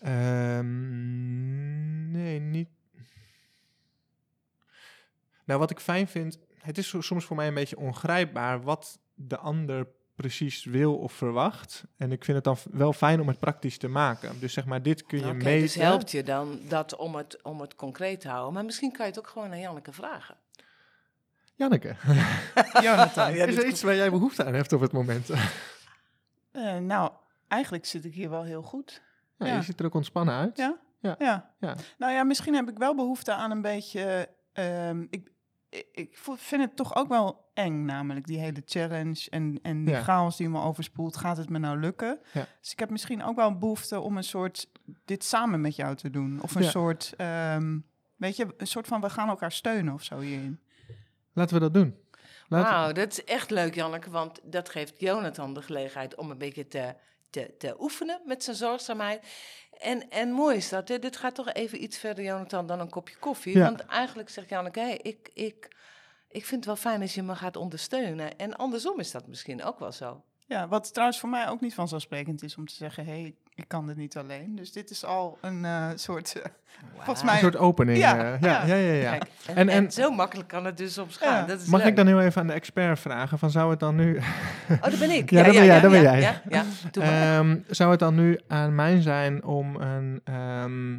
[0.00, 2.68] Ehm, nee, niet.
[5.44, 8.98] Nou, wat ik fijn vind, het is so- soms voor mij een beetje ongrijpbaar wat
[9.14, 11.84] de ander precies wil of verwacht.
[11.96, 14.40] En ik vind het dan wel fijn om het praktisch te maken.
[14.40, 15.60] Dus zeg maar, dit kun je Oké, meten.
[15.60, 18.52] dus helpt je dan dat om het, om het concreet te houden.
[18.54, 20.36] Maar misschien kan je het ook gewoon aan Janneke vragen.
[21.54, 21.96] Janneke,
[22.82, 23.30] Jonathan.
[23.34, 25.30] is er iets waar jij behoefte aan hebt op het moment?
[26.52, 27.10] Eh, nou,
[27.48, 29.02] eigenlijk zit ik hier wel heel goed.
[29.38, 29.56] Ja, Ja.
[29.56, 30.56] Je ziet er ook ontspannen uit.
[30.56, 30.76] Ja?
[31.00, 31.14] Ja.
[31.18, 31.54] ja.
[31.60, 31.76] Ja.
[31.98, 34.28] Nou ja, misschien heb ik wel behoefte aan een beetje...
[34.52, 35.30] ehm, ik,
[35.92, 40.02] ik, vind het toch ook wel eng, namelijk die hele challenge en, en die Ja.
[40.02, 41.16] chaos die me overspoelt.
[41.16, 42.18] Gaat het me nou lukken?
[42.32, 42.46] Ja.
[42.60, 44.68] Dus ik heb misschien ook wel behoefte om een soort
[45.04, 46.42] dit samen met jou te doen.
[46.42, 46.70] Of een Ja.
[46.70, 47.78] soort, ehm,
[48.16, 50.60] weet je, een soort van we gaan elkaar steunen of zo hierin.
[51.32, 51.96] Laten we dat doen.
[52.48, 54.10] Laten- Wauw, dat is echt leuk, Janneke.
[54.10, 56.94] Want dat geeft Jonathan de gelegenheid om een beetje te,
[57.30, 59.26] te, te oefenen met zijn zorgzaamheid.
[59.80, 60.98] En, en mooi is dat, hè?
[60.98, 63.56] dit gaat toch even iets verder, Jonathan, dan een kopje koffie.
[63.56, 63.64] Ja.
[63.64, 65.76] Want eigenlijk zegt Janneke, hey, ik, ik,
[66.28, 68.38] ik vind het wel fijn als je me gaat ondersteunen.
[68.38, 70.22] En andersom is dat misschien ook wel zo.
[70.46, 73.68] Ja, wat trouwens voor mij ook niet vanzelfsprekend is om te zeggen, hé, hey, ik
[73.68, 74.56] kan dit niet alleen.
[74.56, 76.44] Dus dit is al een eh, soort, eh,
[76.94, 77.38] volgens Een mij...
[77.38, 77.98] soort opening.
[77.98, 78.92] Ja, eh, ja, ja, ja.
[78.92, 79.18] ja, ja.
[79.18, 81.26] Kijk, en, En- zo makkelijk kan het dus soms Ja.
[81.30, 81.46] gaan.
[81.46, 81.88] Dat is Mag leuk.
[81.88, 84.16] ik dan heel even aan de expert vragen, van zou het dan nu...
[84.70, 85.30] Oh, dat ben ik.
[85.36, 86.64] Ja, dat ben jij, dat ben ja, jij.
[86.92, 90.98] Ehm, zou het dan nu aan mij zijn om een, ehm,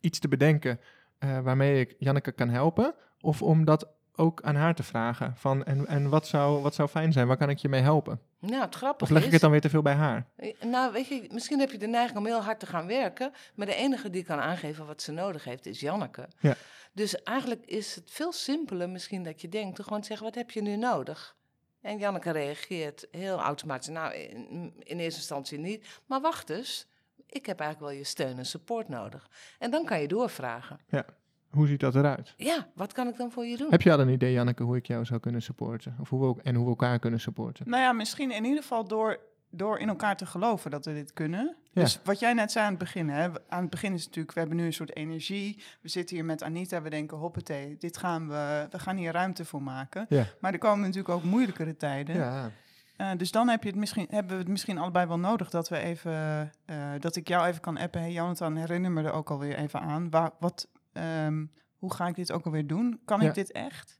[0.00, 0.80] iets te bedenken
[1.18, 2.94] eh, waarmee ik Janneke kan helpen?
[3.20, 3.88] Of om dat
[4.20, 5.34] ook aan haar te vragen?
[5.36, 7.26] Van, en en wat, zou, wat zou fijn zijn?
[7.26, 8.20] Waar kan ik je mee helpen?
[8.38, 9.32] nou, het grappige Of leg ik is...
[9.32, 10.26] het dan weer te veel bij haar?
[10.36, 13.32] Eh, Nou, weet je, misschien heb je de neiging om heel hard te gaan werken,
[13.54, 16.28] maar de enige die kan aangeven wat ze nodig heeft is Janneke.
[16.40, 16.56] Ja.
[16.92, 20.50] Dus eigenlijk is het veel simpeler misschien dat je denkt, te gewoon zeggen, wat heb
[20.50, 21.36] je nu nodig?
[21.80, 26.86] En Janneke reageert heel automatisch, nou, in, in eerste instantie niet, maar wacht eens,
[27.26, 29.30] ik heb eigenlijk wel je steun en support nodig.
[29.58, 30.80] En dan kan je doorvragen,
[31.50, 32.34] Hoe ziet dat eruit?
[32.36, 33.70] ja, wat kan ik dan voor je doen?
[33.70, 35.96] Heb je al een idee, Janneke, hoe ik jou zou kunnen supporten?
[36.00, 37.68] Of hoe we, ook- en hoe we elkaar kunnen supporten?
[37.70, 39.18] Nou ja, misschien in ieder geval door,
[39.50, 41.56] door in elkaar te geloven dat we dit kunnen.
[41.72, 41.82] Ja.
[41.82, 44.34] Dus wat jij net zei aan het begin, hè, we- aan het begin is natuurlijk,
[44.34, 45.62] we hebben nu een soort energie.
[45.80, 49.44] We zitten hier met Anita, we denken, hoppatee, dit gaan we, we gaan hier ruimte
[49.44, 50.06] voor maken.
[50.08, 50.24] Ja.
[50.40, 52.16] Maar er komen natuurlijk ook moeilijkere tijden.
[52.16, 52.50] Ja,
[52.96, 55.68] Eh, dus dan heb je het misschien, hebben we het misschien allebei wel nodig dat
[55.68, 56.12] we even,
[56.64, 58.00] eh, dat ik jou even kan appen.
[58.00, 60.10] Hey Jonathan, herinner me er ook alweer even aan.
[60.10, 61.44] Waar, wat, ehm,
[61.78, 63.00] hoe ga ik dit ook alweer doen?
[63.04, 63.28] Kan Ja.
[63.28, 63.98] ik dit echt?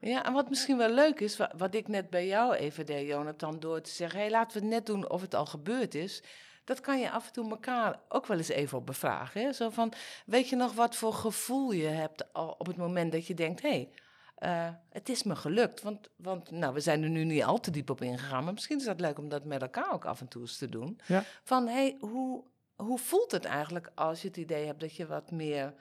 [0.00, 3.08] Ja, en wat misschien wel leuk is, wa- wat ik net bij jou even deed,
[3.08, 5.94] Jonathan, door te zeggen, hé, hey, laten we het net doen of het al gebeurd
[5.94, 6.22] is.
[6.64, 9.40] Dat kan je af en toe elkaar ook wel eens even op bevragen.
[9.42, 9.52] Hè?
[9.52, 9.92] Zo van,
[10.26, 13.62] weet je nog wat voor gevoel je hebt al op het moment dat je denkt,
[13.62, 13.90] hé, hey,
[14.34, 15.82] eh, het is me gelukt.
[15.82, 18.78] Want, want nou, we zijn er nu niet al te diep op ingegaan, maar misschien
[18.78, 21.00] is dat leuk om dat met elkaar ook af en toe eens te doen.
[21.06, 21.24] Ja.
[21.44, 22.44] Van, hé, hey, hoe,
[22.80, 25.74] hoe voelt het eigenlijk als je het idee hebt dat je wat meer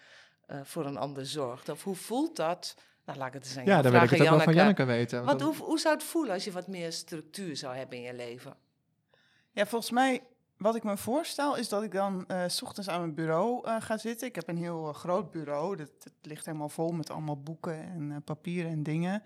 [0.45, 1.69] eh, voor een ander zorgt?
[1.69, 2.75] Of hoe voelt dat?
[3.05, 4.83] Nou, laat ik het eens aan ja dan wil ik het ook wel van Janneke.
[4.83, 5.25] Weten.
[5.25, 8.03] Wat, want hoe, hoe zou het voelen als je wat meer structuur zou hebben in
[8.03, 8.55] je leven?
[9.51, 10.23] Ja, volgens mij,
[10.57, 13.75] wat ik me voorstel, is dat ik dan eh, s ochtends aan mijn bureau eh,
[13.79, 14.27] ga zitten.
[14.27, 15.75] Ik heb een heel groot bureau.
[15.75, 19.23] Dat, dat ligt helemaal vol met allemaal boeken en eh, papieren en dingen.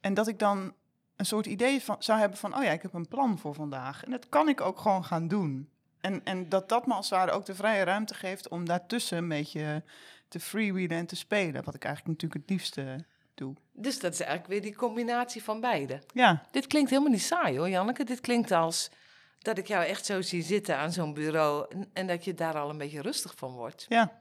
[0.00, 0.74] En dat ik dan
[1.16, 4.04] een soort idee van, zou hebben van, oh ja, ik heb een plan voor vandaag.
[4.04, 5.70] En dat kan ik ook gewoon gaan doen.
[6.00, 9.18] En, en dat dat me als het ware ook de vrije ruimte geeft om daartussen
[9.18, 9.82] een beetje
[10.28, 11.64] te freewheelen en te spelen.
[11.64, 13.54] Wat ik eigenlijk natuurlijk het liefste doe.
[13.72, 16.02] Dus dat is eigenlijk weer die combinatie van beide.
[16.12, 18.04] Ja, Dit klinkt helemaal niet saai hoor, Janneke.
[18.04, 18.90] Dit klinkt als
[19.38, 22.58] dat ik jou echt zo zie zitten aan zo'n bureau en, en dat je daar
[22.58, 23.86] al een beetje rustig van wordt.
[23.88, 24.20] Ja.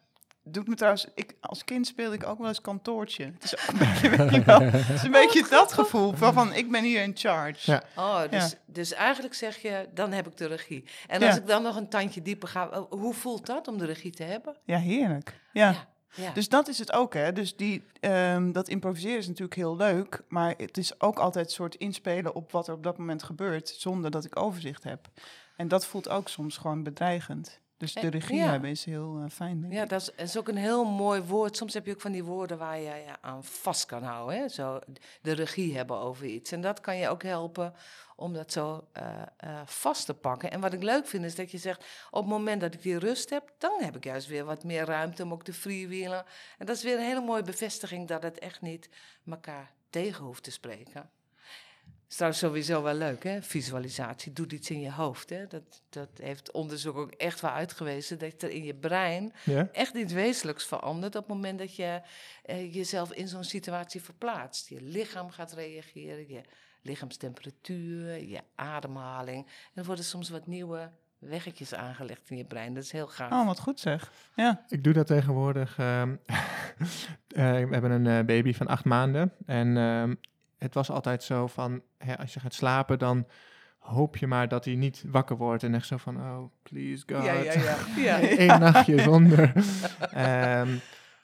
[0.52, 3.24] Doet me trouwens, ik, als kind speelde ik ook wel eens kantoortje.
[3.34, 6.34] Het is ook een beetje, weet je wel, het is een beetje dat gevoel van,
[6.34, 7.72] van ik ben hier in charge.
[7.72, 7.84] Ja.
[7.96, 8.58] Oh, dus, Ja.
[8.66, 10.84] dus eigenlijk zeg je, dan heb ik de regie.
[11.08, 11.28] En Ja.
[11.28, 14.12] als ik dan nog een tandje dieper ga, eh, hoe voelt dat om de regie
[14.12, 14.56] te hebben?
[14.64, 15.40] Ja, heerlijk.
[15.54, 15.70] Ja.
[15.72, 15.88] Ja,
[16.24, 16.32] ja.
[16.32, 17.34] Dus dat is het ook, hè.
[17.34, 21.52] Dus die, ehm, dat improviseren is natuurlijk heel leuk, maar het is ook altijd een
[21.52, 25.08] soort inspelen op wat er op dat moment gebeurt, zonder dat ik overzicht heb.
[25.56, 27.60] En dat voelt ook soms gewoon bedreigend.
[27.78, 28.50] Dus de Eh, regie ja.
[28.52, 29.90] hebben is heel eh, fijn, denk Ja, ik.
[29.90, 31.58] dat is, is ook een heel mooi woord.
[31.58, 34.40] Soms heb je ook van die woorden waar je je aan vast kan houden.
[34.40, 34.48] Hè?
[34.48, 34.80] Zo
[35.22, 36.52] de regie hebben over iets.
[36.52, 37.74] En dat kan je ook helpen
[38.16, 40.52] om dat zo eh, vast te pakken.
[40.52, 43.00] En wat ik leuk vind is dat je zegt, op het moment dat ik die
[43.00, 46.26] rust heb, dan heb ik juist weer wat meer ruimte om ook te freewheelen.
[46.58, 48.90] En dat is weer een hele mooie bevestiging dat het echt niet
[49.30, 51.10] elkaar tegen hoeft te spreken.
[52.10, 53.42] Is trouwens sowieso wel leuk, hè?
[53.42, 55.30] Visualisatie doet iets in je hoofd.
[55.30, 55.48] Hè?
[55.48, 58.20] Dat, dat heeft onderzoek ook echt wel uitgewezen.
[58.20, 59.70] Dat er in je brein Ja?
[59.72, 62.02] echt iets wezenlijks verandert op het moment dat je
[62.44, 64.70] eh, jezelf in zo'n situatie verplaatst.
[64.70, 66.42] Je lichaam gaat reageren, je
[66.82, 69.46] lichaamstemperatuur, je ademhaling.
[69.46, 72.74] En er worden soms wat nieuwe weggetjes aangelegd in je brein.
[72.74, 73.32] Dat is heel gaaf.
[73.32, 74.12] Oh, wat goed zeg.
[74.36, 75.78] Ja, Ik doe dat tegenwoordig.
[75.78, 79.34] ehm, eh, we hebben een eh, baby van acht maanden.
[79.46, 80.16] En ehm,
[80.58, 83.28] het was altijd zo van, hè, als je gaat slapen, dan
[83.80, 85.64] hoop je maar dat hij niet wakker wordt.
[85.64, 87.24] En echt zo van, oh, please God.
[87.24, 87.78] ja, ja, ja.
[87.98, 88.20] ja.
[88.22, 89.52] Eén nachtje zonder.
[90.12, 90.68] Ehm,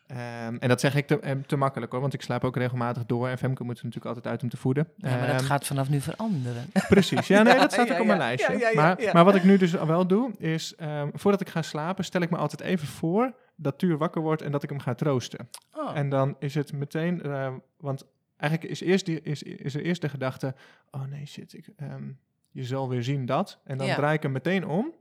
[0.08, 3.06] ehm, en dat zeg ik te, eh, te makkelijk hoor, want ik slaap ook regelmatig
[3.06, 3.28] door.
[3.28, 4.88] En Femke moet er natuurlijk altijd uit om te voeden.
[4.96, 6.66] Ja, maar dat Ehm, gaat vanaf nu veranderen.
[6.88, 8.54] Precies, ja, nee, dat staat Ja, ook op ja, mijn lijstje.
[8.54, 9.14] ja, ja, ja, maar, ja.
[9.14, 12.30] maar wat ik nu dus wel doe, is ehm, voordat ik ga slapen, stel ik
[12.30, 15.50] me altijd even voor dat Tuur wakker wordt en dat ik hem ga troosten.
[15.74, 15.98] Oh.
[15.98, 18.06] En dan is het meteen, eh, want
[18.44, 20.56] eigenlijk is, eerst die, is, is er eerst de gedachte,
[20.92, 22.12] oh nee, shit, ik, ehm,
[22.52, 23.60] je zal weer zien dat.
[23.64, 23.96] En dan Ja.
[23.96, 24.94] draai ik hem meteen om.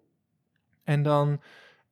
[0.85, 1.41] En dan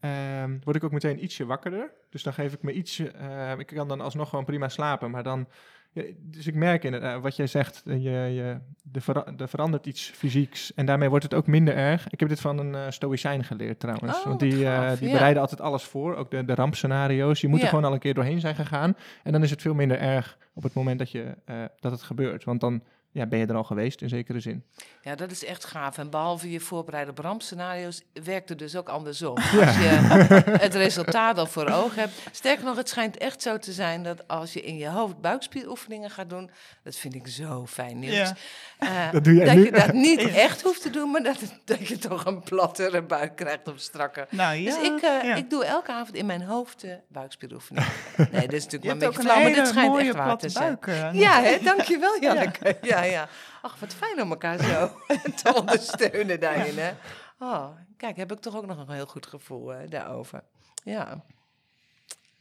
[0.00, 1.92] ehm, word ik ook meteen ietsje wakkerder.
[2.10, 5.22] Dus dan geef ik me ietsje, eh, ik kan dan alsnog gewoon prima slapen, maar
[5.22, 5.48] dan...
[5.92, 8.58] Ja, dus ik merk inderdaad, wat jij zegt, eh, je, je,
[8.92, 10.74] er, vera- er verandert iets fysieks.
[10.74, 12.08] En daarmee wordt het ook minder erg.
[12.10, 14.18] Ik heb dit van een eh stoïcijn geleerd trouwens.
[14.18, 15.12] Oh, want die, eh, die ja.
[15.12, 17.40] bereiden altijd alles voor, ook de, de rampscenario's.
[17.40, 18.96] Je moet er gewoon al een keer doorheen zijn gegaan.
[19.22, 22.02] En dan is het veel minder erg op het moment dat, je, eh, dat het
[22.02, 22.44] gebeurt.
[22.44, 24.64] Want dan ja, ben je er al geweest in zekere zin.
[25.02, 25.98] Ja, dat is echt gaaf.
[25.98, 29.36] En behalve je voorbereide bramscenario's, werkt het dus ook andersom.
[29.36, 29.88] Als je
[30.66, 32.12] het resultaat al voor ogen hebt.
[32.30, 36.10] Sterker nog, het schijnt echt zo te zijn dat als je in je hoofd buikspieroefeningen
[36.10, 36.50] gaat doen,
[36.82, 38.14] dat vind ik zo fijn nieuws.
[38.14, 38.36] Ja.
[38.78, 39.64] eh, Dat doe jij dat nu.
[39.64, 43.36] je dat niet echt hoeft te doen, maar dat, dat je toch een plattere buik
[43.36, 44.26] krijgt of strakker.
[44.30, 44.64] Nou ja.
[44.64, 45.34] Dus ik, eh, ja.
[45.34, 47.88] ik doe elke avond in mijn hoofd uh, buikspieroefeningen.
[48.32, 50.46] Nee, dit is natuurlijk Je maar een beetje flauw, maar dit schijnt echt waar platte
[50.46, 50.78] te zijn.
[50.80, 51.14] buik.
[51.14, 51.58] Ja, hè?
[51.62, 52.78] dankjewel Janneke.
[52.82, 52.99] Ja.
[53.04, 53.28] Ja,
[53.62, 54.90] Ach, wat fijn om elkaar zo
[55.42, 56.92] te ondersteunen daarin, hè.
[57.38, 60.42] Oh, kijk, heb ik toch ook nog een heel goed gevoel eh, daarover.
[60.84, 61.24] Ja,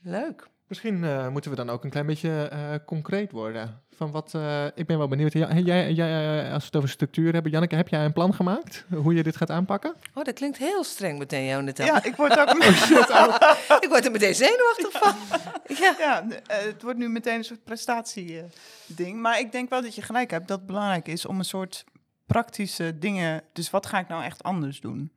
[0.02, 0.48] leuk.
[0.70, 3.82] Misschien eh, moeten we dan ook een klein beetje eh, concreet worden.
[4.00, 5.34] Van wat, eh, ik ben wel benieuwd.
[5.34, 8.86] Jij, jij, eh, als we het over structuur hebben, Janneke, heb jij een plan gemaakt
[8.94, 9.96] hoe je dit gaat aanpakken?
[10.14, 11.86] Oh, dat klinkt heel streng meteen, Jonathan.
[11.86, 12.50] Ja, ik word ook...
[13.84, 15.16] Ik word er meteen zenuwachtig van.
[15.80, 15.96] Ja.
[16.00, 19.22] Ja, het wordt nu meteen een soort prestatie-ding.
[19.22, 21.84] maar ik denk wel dat je gelijk hebt dat het belangrijk is om een soort
[22.26, 23.44] praktische dingen.
[23.54, 25.12] Dus wat ga ik nou echt anders doen?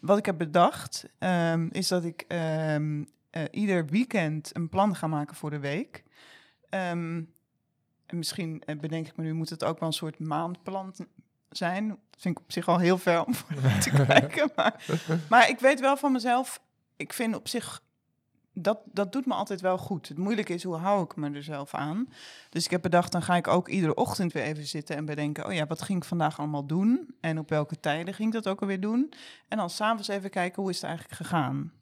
[0.00, 3.02] Wat ik heb bedacht ehm, is dat ik ehm,
[3.36, 6.04] eh, ieder weekend een plan ga maken voor de week.
[6.68, 7.22] Ehm,
[8.06, 10.94] en misschien eh, bedenk ik me nu, moet het ook wel een soort maandplan
[11.48, 11.88] zijn.
[11.88, 14.50] Dat vind ik op zich al heel ver om voor te kijken.
[14.56, 14.84] Maar,
[15.28, 16.60] maar ik weet wel van mezelf,
[16.96, 17.82] ik vind op zich
[18.52, 20.08] dat, dat doet me altijd wel goed.
[20.08, 22.08] Het moeilijke is, hoe hou ik me er zelf aan?
[22.50, 25.46] Dus ik heb bedacht, dan ga ik ook iedere ochtend weer even zitten en bedenken...
[25.46, 27.14] oh ja, wat ging ik vandaag allemaal doen?
[27.20, 29.12] En op welke tijden ging ik dat ook alweer doen?
[29.48, 31.72] En dan s'avonds even kijken, hoe is het eigenlijk gegaan?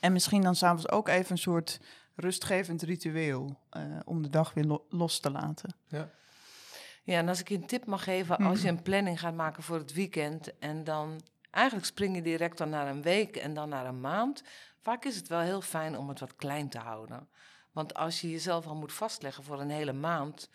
[0.00, 1.80] En misschien dan s'avonds ook even een soort
[2.14, 3.58] rustgevend ritueel...
[3.70, 5.74] eh, om de dag weer lo- los te laten.
[7.02, 9.62] Ja, en als ik je een tip mag geven, als je een planning gaat maken
[9.62, 13.68] voor het weekend en dan eigenlijk spring je direct dan naar een week en dan
[13.68, 14.42] naar een maand.
[14.82, 17.28] Vaak is het wel heel fijn om het wat klein te houden.
[17.72, 20.50] Want als je jezelf al moet vastleggen voor een hele maand,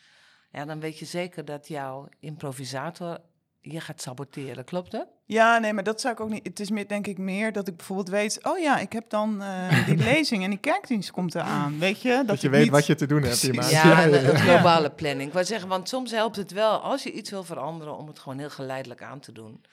[0.52, 3.20] ja, dan weet je zeker dat jouw improvisator
[3.66, 4.64] je gaat saboteren.
[4.66, 5.08] Klopt dat?
[5.26, 6.46] Ja, nee, maar dat zou ik ook niet.
[6.48, 8.40] Het is meer, denk ik, meer dat ik bijvoorbeeld weet.
[8.44, 11.80] Oh ja, ik heb dan eh, die lezing en die kerkdienst komt eraan.
[11.80, 12.10] Weet je?
[12.16, 13.42] Dat, Dat, je weet niet- wat je te doen hebt.
[13.42, 15.28] Ja, Ja, globale planning.
[15.28, 18.20] Ik wou zeggen, want soms helpt het wel als je iets wil veranderen om het
[18.20, 19.66] gewoon heel geleidelijk aan te doen.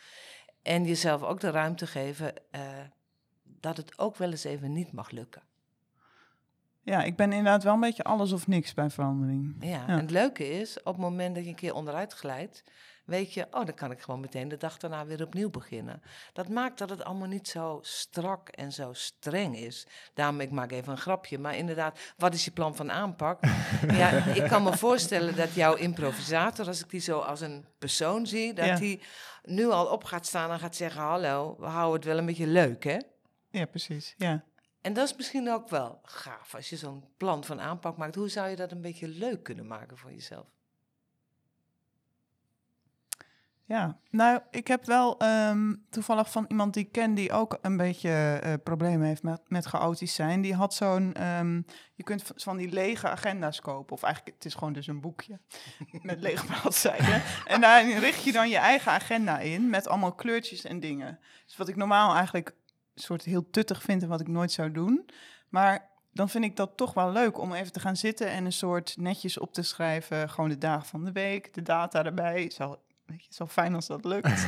[0.62, 2.60] En jezelf ook de ruimte geven eh,
[3.60, 5.42] dat het ook wel eens even niet mag lukken.
[6.82, 9.56] Ja, ik ben inderdaad wel een beetje alles of niks bij verandering.
[9.60, 9.86] Ja, Ja.
[9.88, 12.64] en het leuke is, op het moment dat je een keer onderuit glijdt,
[13.10, 16.02] weet je, oh, dan kan ik gewoon meteen de dag daarna weer opnieuw beginnen.
[16.32, 19.86] Dat maakt dat het allemaal niet zo strak en zo streng is.
[20.14, 23.40] Daarom, ik maak even een grapje, maar inderdaad, wat is je plan van aanpak?
[24.00, 28.26] ja, ik kan me voorstellen dat jouw improvisator, als ik die zo als een persoon
[28.26, 28.76] zie, dat Ja.
[28.78, 29.00] hij
[29.44, 32.46] nu al op gaat staan en gaat zeggen, hallo, we houden het wel een beetje
[32.46, 32.98] leuk, hè?
[33.50, 34.14] Ja, precies.
[34.16, 34.44] Ja.
[34.80, 38.14] En dat is misschien ook wel gaaf als je zo'n plan van aanpak maakt.
[38.14, 40.46] Hoe zou je dat een beetje leuk kunnen maken voor jezelf?
[43.70, 47.76] Ja, nou, ik heb wel ehm, toevallig van iemand die ik ken die ook een
[47.76, 50.40] beetje eh, problemen heeft met, met chaotisch zijn.
[50.40, 51.62] Die had zo'n, ehm,
[51.94, 53.92] je kunt van die lege agenda's kopen.
[53.92, 55.40] Of eigenlijk, het is gewoon dus een boekje
[56.02, 57.22] met lege bladzijden.
[57.44, 61.18] en daarin richt je dan je eigen agenda in met allemaal kleurtjes en dingen.
[61.46, 62.54] Dus wat ik normaal eigenlijk
[62.94, 65.10] soort heel tuttig vind en wat ik nooit zou doen.
[65.48, 68.52] Maar dan vind ik dat toch wel leuk om even te gaan zitten en een
[68.52, 70.28] soort netjes op te schrijven.
[70.28, 72.50] Gewoon de dagen van de week, de data erbij.
[72.50, 74.28] Zo, weet je, zo fijn als dat lukt.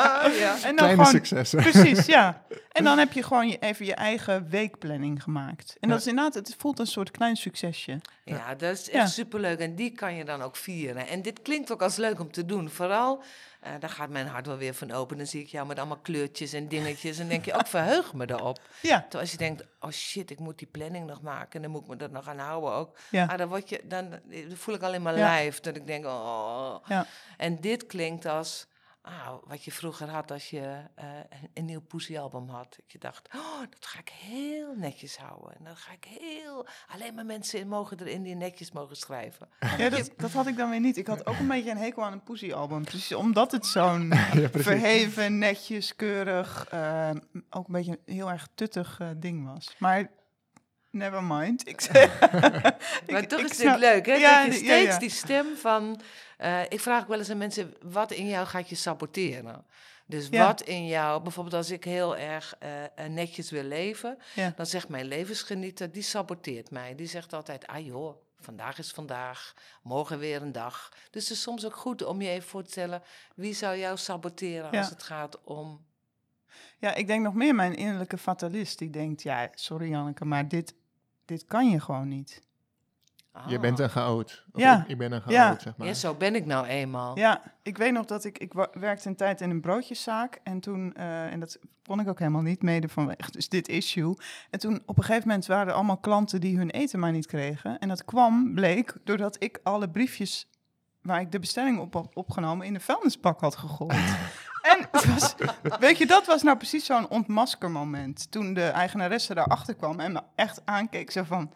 [0.42, 0.54] ja.
[0.54, 1.62] En dan Kleine gewoon, successen.
[1.62, 2.42] Precies, ja.
[2.72, 5.76] En dan heb je gewoon je, even je eigen weekplanning gemaakt.
[5.80, 8.00] En dat is inderdaad, het voelt een soort klein succesje.
[8.24, 9.06] Ja, dat is echt Ja.
[9.06, 9.58] superleuk.
[9.58, 11.06] En die kan je dan ook vieren.
[11.06, 12.70] En dit klinkt ook als leuk om te doen.
[12.70, 13.22] Vooral,
[13.60, 15.16] eh, daar gaat mijn hart wel weer van open.
[15.16, 17.18] Dan zie ik jou met allemaal kleurtjes en dingetjes.
[17.18, 18.58] En denk je, ook verheug me erop.
[18.82, 21.52] Ja, Terwijl als je denkt, oh shit, ik moet die planning nog maken.
[21.52, 22.98] En dan moet ik me dat nog aan houden ook.
[23.10, 25.22] ja, Ah, dan, word je, dan, dan voel ik al in mijn Ja.
[25.24, 26.76] lijf dat ik denk, oh.
[26.86, 27.06] ja.
[27.36, 28.66] En dit klinkt als
[29.08, 32.74] ah, wat je vroeger had als je eh, een, een nieuw poesiealbum had.
[32.76, 35.56] Dat je dacht, oh, dat ga ik heel netjes houden.
[35.58, 36.66] En dan ga ik heel...
[36.88, 39.48] Alleen maar mensen mogen erin die netjes mogen schrijven.
[39.78, 40.96] ja dat, dat had ik dan weer niet.
[40.96, 42.84] Ik had ook een beetje een hekel aan een poesie-album.
[42.84, 47.10] Precies omdat het zo'n Ja, verheven, netjes, keurig, eh,
[47.50, 49.74] ook een beetje een heel erg tuttig eh, ding was.
[49.78, 50.10] Maar
[50.90, 51.68] never mind.
[51.68, 54.14] Ik zeg, Maar ik- toch ik is het snap- leuk, hè?
[54.14, 54.98] Ja, dat je steeds ja.
[54.98, 56.00] die stem van...
[56.36, 59.64] eh, ik vraag ook wel eens aan mensen, wat in jou gaat je saboteren?
[60.06, 60.46] Dus Ja.
[60.46, 61.22] wat in jou...
[61.22, 64.18] Bijvoorbeeld als ik heel erg eh, eh, netjes wil leven...
[64.34, 64.52] Ja.
[64.56, 66.94] dan zegt mijn levensgenieter, die saboteert mij.
[66.94, 70.92] Die zegt altijd, ah joh, vandaag is vandaag, morgen weer een dag.
[71.10, 73.02] Dus het is soms ook goed om je even voor te stellen...
[73.34, 74.78] wie zou jou saboteren Ja.
[74.78, 75.86] als het gaat om...
[76.78, 78.78] Ja, ik denk nog meer mijn innerlijke fatalist.
[78.78, 80.74] Die denkt, ja, sorry Janneke, maar dit,
[81.24, 82.46] dit kan je gewoon niet.
[83.46, 83.60] Je Ah.
[83.60, 84.44] bent een chaot.
[84.52, 84.80] Of Ja.
[84.82, 85.58] Ik, ik ben een chaot, Ja.
[85.58, 85.86] zeg maar.
[85.86, 87.18] Ja, zo ben ik nou eenmaal.
[87.18, 90.40] Ja, ik weet nog dat ik, ik werkte een tijd in een broodjeszaak.
[90.42, 94.14] En toen, eh, en dat kon ik ook helemaal niet, mede vanwege dus dit issue.
[94.50, 97.26] En toen op een gegeven moment waren er allemaal klanten die hun eten maar niet
[97.26, 97.78] kregen.
[97.78, 100.48] En dat kwam, bleek, doordat ik alle briefjes
[101.02, 104.16] waar ik de bestelling op had opgenomen in de vuilnisbak had gegooid.
[104.62, 105.34] en het was,
[105.80, 108.30] weet je, dat was nou precies zo'n ontmaskermoment.
[108.30, 111.52] Toen de eigenaresse daarachter kwam en me echt aankeek zo van...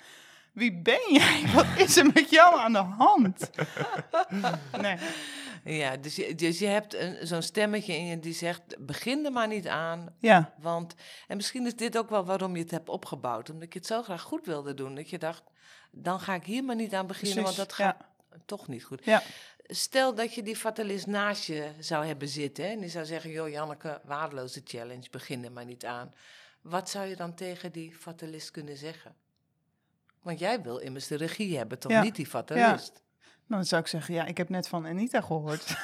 [0.52, 1.42] Wie ben jij?
[1.54, 3.50] Wat is er met jou aan de hand?
[4.80, 4.96] Nee.
[5.64, 9.32] Ja, dus je, dus je hebt een- zo'n stemmetje in je die zegt: begin er
[9.32, 10.06] maar niet aan.
[10.18, 10.94] Ja, Want,
[11.28, 13.50] en misschien is dit ook wel waarom je het hebt opgebouwd.
[13.50, 14.94] Omdat je het zo graag goed wilde doen.
[14.94, 15.42] Dat je dacht:
[15.90, 17.56] dan ga ik hier maar niet aan beginnen, precies.
[17.56, 17.84] want dat ja.
[17.84, 17.96] gaat
[18.46, 19.04] toch niet goed.
[19.04, 19.22] Ja.
[19.74, 22.64] Stel dat je die fatalist naast je zou hebben zitten.
[22.64, 26.14] Hè, en die zou zeggen: Joh, Janneke, waardeloze challenge, begin er maar niet aan.
[26.60, 29.14] Wat zou je dan tegen die fatalist kunnen zeggen?
[30.22, 32.02] Want jij wil immers de regie hebben, toch Ja.
[32.02, 32.92] niet die fatalist?
[32.92, 33.02] Nou,
[33.46, 35.76] dan zou ik zeggen, ja, ik heb net van Anita gehoord.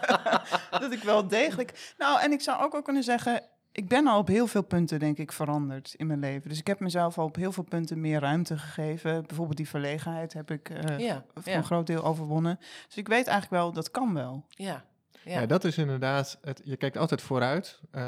[0.80, 1.94] dat ik wel degelijk...
[1.98, 3.42] Nou, en ik zou ook, ook kunnen zeggen...
[3.76, 6.48] Ik ben al op heel veel punten, denk ik, veranderd in mijn leven.
[6.48, 9.26] Dus ik heb mezelf al op heel veel punten meer ruimte gegeven.
[9.26, 12.58] Bijvoorbeeld die verlegenheid heb ik eh, Ja, voor ja, een groot deel overwonnen.
[12.86, 14.44] Dus ik weet eigenlijk wel, dat kan wel.
[14.48, 14.84] ja,
[15.24, 15.40] Ja.
[15.40, 15.46] ja.
[15.46, 16.38] dat is inderdaad.
[16.42, 18.02] Het, je kijkt altijd vooruit eh,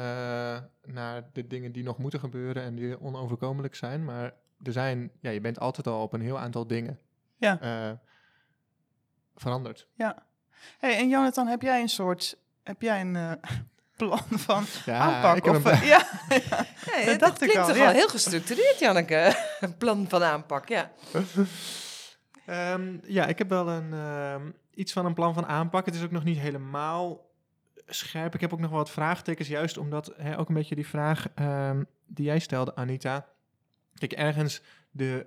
[0.85, 4.05] naar de dingen die nog moeten gebeuren en die onoverkomelijk zijn.
[4.05, 6.99] Maar er zijn, ja, je bent altijd al op een heel aantal dingen
[7.37, 7.59] Ja.
[7.61, 7.91] eh,
[9.35, 9.87] veranderd.
[9.93, 10.25] Ja.
[10.79, 12.37] hey, en Jonathan, heb jij een soort...
[12.63, 13.31] Heb jij een eh,
[13.97, 15.37] plan van Ja, aanpak?
[15.37, 17.83] ik heb Of, een eh, ja, Ja, dat dat, dacht ik klinkt al, toch ja.
[17.83, 19.35] wel heel gestructureerd, Janneke.
[19.59, 20.91] Een plan van aanpak, ja.
[22.45, 25.85] Ehm, ja, ik heb wel een, ehm, iets van een plan van aanpak.
[25.85, 27.25] Het is ook nog niet helemaal
[27.87, 28.33] scherp.
[28.33, 31.27] Ik heb ook nog wel wat vraagtekens, juist omdat hè, ook een beetje die vraag
[31.35, 33.27] ehm, die jij stelde, Anita.
[33.93, 35.25] Kijk, ergens de.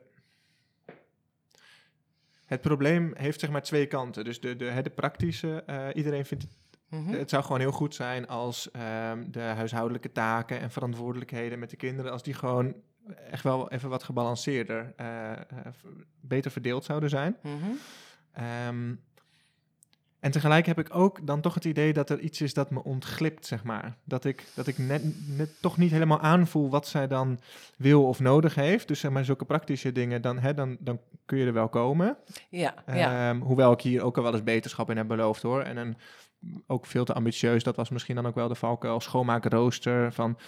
[2.46, 4.24] Het probleem heeft zeg maar twee kanten.
[4.24, 6.52] Dus de, de, hè, de praktische, eh, iedereen vindt het
[6.90, 7.12] Mhm.
[7.12, 11.76] het zou gewoon heel goed zijn als ehm, de huishoudelijke taken en verantwoordelijkheden met de
[11.76, 12.74] kinderen, als die gewoon
[13.30, 15.38] echt wel even wat gebalanceerder, eh, eh,
[16.20, 17.36] beter verdeeld zouden zijn.
[17.42, 17.54] Mhm.
[18.32, 18.94] Ehm,
[20.20, 22.84] en tegelijk heb ik ook dan toch het idee dat er iets is dat me
[22.84, 23.96] ontglipt, zeg maar.
[24.04, 25.02] Dat ik, dat ik net,
[25.36, 27.40] net toch niet helemaal aanvoel wat zij dan
[27.76, 28.88] wil of nodig heeft.
[28.88, 32.16] Dus zeg maar zulke praktische dingen, dan, hè, dan, dan kun je er wel komen.
[32.48, 33.30] Ja, ja.
[33.30, 35.62] Ehm, hoewel ik hier ook al wel eens beterschap in heb beloofd hoor.
[35.62, 35.96] En een,
[36.66, 37.62] ook veel te ambitieus.
[37.62, 39.00] Dat was misschien dan ook wel de valkuil.
[39.00, 40.38] Schoonmakenrooster van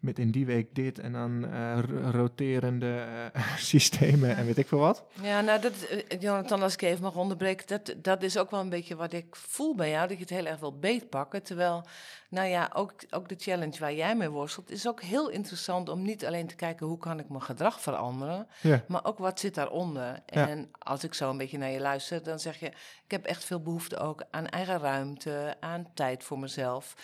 [0.00, 1.44] met in die week dit en dan
[1.80, 5.04] ro- roterende eh, systemen en weet ik veel wat.
[5.22, 8.60] Ja, nou, dat, eh, Jonathan, als ik even mag onderbreken, dat, dat is ook wel
[8.60, 11.42] een beetje wat ik voel bij jou, dat je het heel erg wil beetpakken.
[11.42, 11.84] Terwijl,
[12.30, 16.02] nou ja, ook, ook de challenge waar jij mee worstelt, is ook heel interessant om
[16.02, 18.84] niet alleen te kijken hoe kan ik mijn gedrag veranderen, Ja.
[18.88, 20.22] maar ook wat zit daaronder.
[20.26, 20.48] Ja.
[20.48, 22.66] En als ik zo een beetje naar je luister, dan zeg je,
[23.04, 26.94] ik heb echt veel behoefte ook aan eigen ruimte, aan tijd voor mezelf.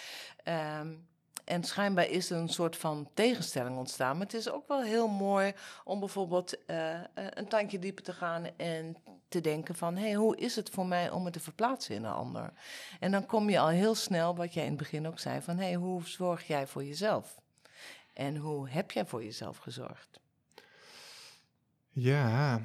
[0.45, 0.89] Ehm,
[1.45, 4.17] en schijnbaar is er een soort van tegenstelling ontstaan.
[4.17, 5.53] Maar het is ook wel heel mooi
[5.85, 8.97] om bijvoorbeeld eh, eh, een tandje dieper te gaan en
[9.29, 9.97] te denken van...
[9.97, 12.53] hé, hey, hoe is het voor mij om me te verplaatsen in een ander?
[13.01, 15.41] En dan kom je al heel snel, wat jij in het begin ook zei...
[15.41, 17.41] van hé, hey, hoe zorg jij voor jezelf?
[18.13, 20.21] En hoe heb jij voor jezelf gezorgd?
[21.89, 22.61] Ja.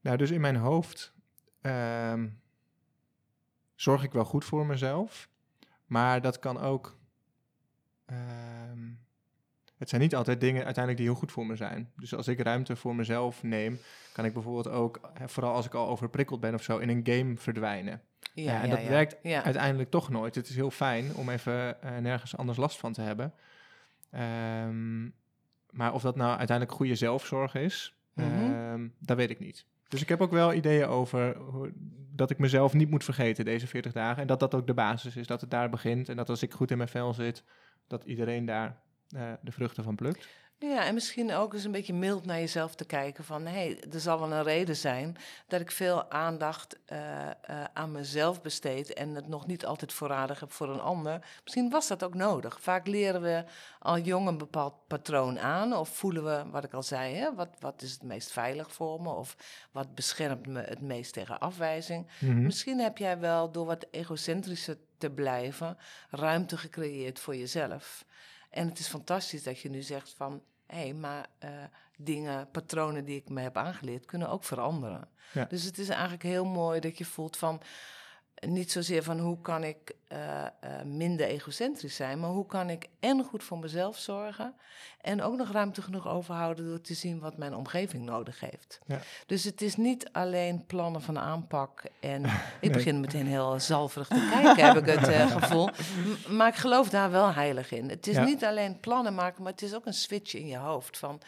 [0.00, 1.12] Nou, dus in mijn hoofd
[1.60, 2.28] ehm,
[3.80, 5.28] zorg ik wel goed voor mezelf.
[5.86, 6.98] Maar dat kan ook.
[8.06, 8.88] ehm,
[9.76, 11.90] het zijn niet altijd dingen uiteindelijk die heel goed voor me zijn.
[11.96, 13.78] Dus als ik ruimte voor mezelf neem,
[14.12, 17.36] kan ik bijvoorbeeld ook, vooral als ik al overprikkeld ben of zo, in een game
[17.36, 18.02] verdwijnen.
[18.34, 20.34] Ja, en dat werkt uiteindelijk toch nooit.
[20.34, 23.34] Het is heel fijn om even eh, nergens anders last van te hebben.
[24.10, 25.04] Ehm,
[25.70, 29.66] maar of dat nou uiteindelijk goede zelfzorg is, ehm, dat weet ik niet.
[29.90, 31.36] Dus ik heb ook wel ideeën over
[32.12, 34.22] dat ik mezelf niet moet vergeten deze 40 dagen.
[34.22, 36.08] En dat dat ook de basis is, dat het daar begint.
[36.08, 37.44] En dat als ik goed in mijn vel zit,
[37.86, 40.28] dat iedereen daar eh, de vruchten van plukt.
[40.62, 43.46] Ja, en misschien ook eens een beetje mild naar jezelf te kijken van...
[43.46, 47.34] hé, hey, er zal wel een reden zijn dat ik veel aandacht eh, eh,
[47.72, 48.92] aan mezelf besteed...
[48.92, 51.26] en het nog niet altijd voorradig heb voor een ander.
[51.44, 52.60] Misschien was dat ook nodig.
[52.60, 53.44] Vaak leren we
[53.78, 55.76] al jong een bepaald patroon aan...
[55.76, 59.02] of voelen we, wat ik al zei, hè, wat, wat is het meest veilig voor
[59.02, 59.10] me...
[59.10, 59.36] of
[59.72, 62.06] wat beschermt me het meest tegen afwijzing.
[62.18, 62.42] Mhm.
[62.42, 65.76] Misschien heb jij wel, door wat egocentrischer te blijven...
[66.10, 68.04] ruimte gecreëerd voor jezelf...
[68.50, 70.42] En het is fantastisch dat je nu zegt van...
[70.66, 71.50] hé, hey, maar eh,
[71.96, 74.04] dingen, patronen die ik me heb aangeleerd...
[74.04, 75.08] kunnen ook veranderen.
[75.32, 75.44] Ja.
[75.44, 77.62] Dus het is eigenlijk heel mooi dat je voelt van...
[78.40, 80.50] niet zozeer van hoe kan ik eh, eh,
[80.84, 84.54] minder egocentrisch zijn, maar hoe kan ik en goed voor mezelf zorgen
[85.00, 88.78] en ook nog ruimte genoeg overhouden door te zien wat mijn omgeving nodig heeft.
[88.86, 88.98] Ja.
[89.26, 92.24] Dus het is niet alleen plannen van aanpak en
[92.60, 95.68] ik begin meteen heel zalverig te kijken, heb ik het eh, gevoel.
[96.28, 97.88] M- maar ik geloof daar wel heilig in.
[97.88, 98.24] Het is Ja.
[98.24, 101.20] niet alleen plannen maken, maar het is ook een switch in je hoofd van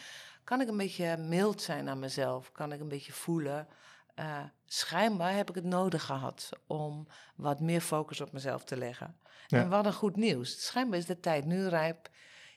[0.44, 2.52] kan ik een beetje mild zijn aan mezelf?
[2.52, 3.66] Kan ik een beetje voelen?
[4.14, 7.06] Eh, schijnbaar heb ik het nodig gehad om
[7.36, 9.16] wat meer focus op mezelf te leggen.
[9.46, 9.58] Ja.
[9.58, 10.64] En wat een goed nieuws.
[10.64, 12.08] Schijnbaar is de tijd nu rijp.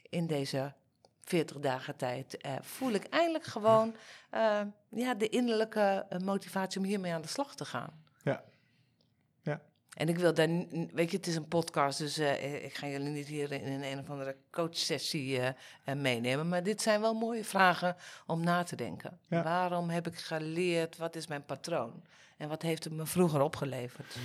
[0.09, 0.73] In deze
[1.23, 3.95] 40 dagen tijd eh, voel ik eindelijk gewoon
[4.29, 8.03] eh, ja, de innerlijke motivatie om hiermee aan de slag te gaan.
[8.23, 8.43] Ja.
[9.95, 10.47] En ik wil daar,
[10.93, 13.83] weet je, het is een podcast, dus eh, ik ga jullie niet hier in een,
[13.83, 15.47] een of andere coachsessie eh,
[15.83, 16.47] eh, meenemen.
[16.47, 19.19] Maar dit zijn wel mooie vragen om na te denken.
[19.27, 19.43] Ja.
[19.43, 20.97] Waarom heb ik geleerd?
[20.97, 22.03] Wat is mijn patroon?
[22.37, 24.15] En wat heeft het me vroeger opgeleverd?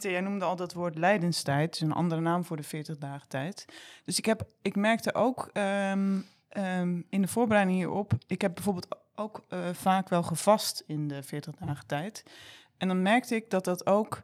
[0.00, 1.74] Jij noemde al dat woord lijdenstijd.
[1.74, 3.64] Het een andere naam voor de 40 dagen tijd.
[4.04, 8.12] Dus ik, heb, ik merkte ook ehm, ehm, in de voorbereiding hierop...
[8.26, 12.24] Ik heb bijvoorbeeld ook eh, vaak wel gevast in de 40 dagen tijd.
[12.76, 14.22] En dan merkte ik dat dat ook...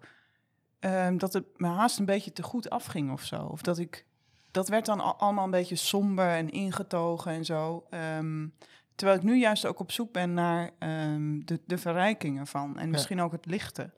[0.81, 3.43] ehm, dat het me haast een beetje te goed afging of zo.
[3.43, 4.07] Of dat ik...
[4.51, 7.87] Dat werd dan al- allemaal een beetje somber en ingetogen en zo.
[8.99, 12.79] Ehm, terwijl ik nu juist ook op zoek ben naar ehm, de, de verrijkingen van.
[12.79, 13.91] En misschien ook het lichte.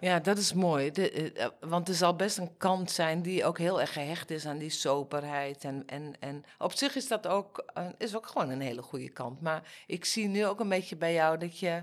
[0.00, 0.90] Ja, dat is mooi.
[0.90, 4.30] De, eh, eh, want er zal best een kant zijn die ook heel erg gehecht
[4.30, 5.64] is aan die soberheid.
[5.64, 9.08] En, en, en op zich is dat ook, eh, is ook gewoon een hele goede
[9.10, 9.40] kant.
[9.40, 11.82] Maar ik zie nu ook een beetje bij jou dat je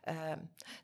[0.00, 0.32] eh,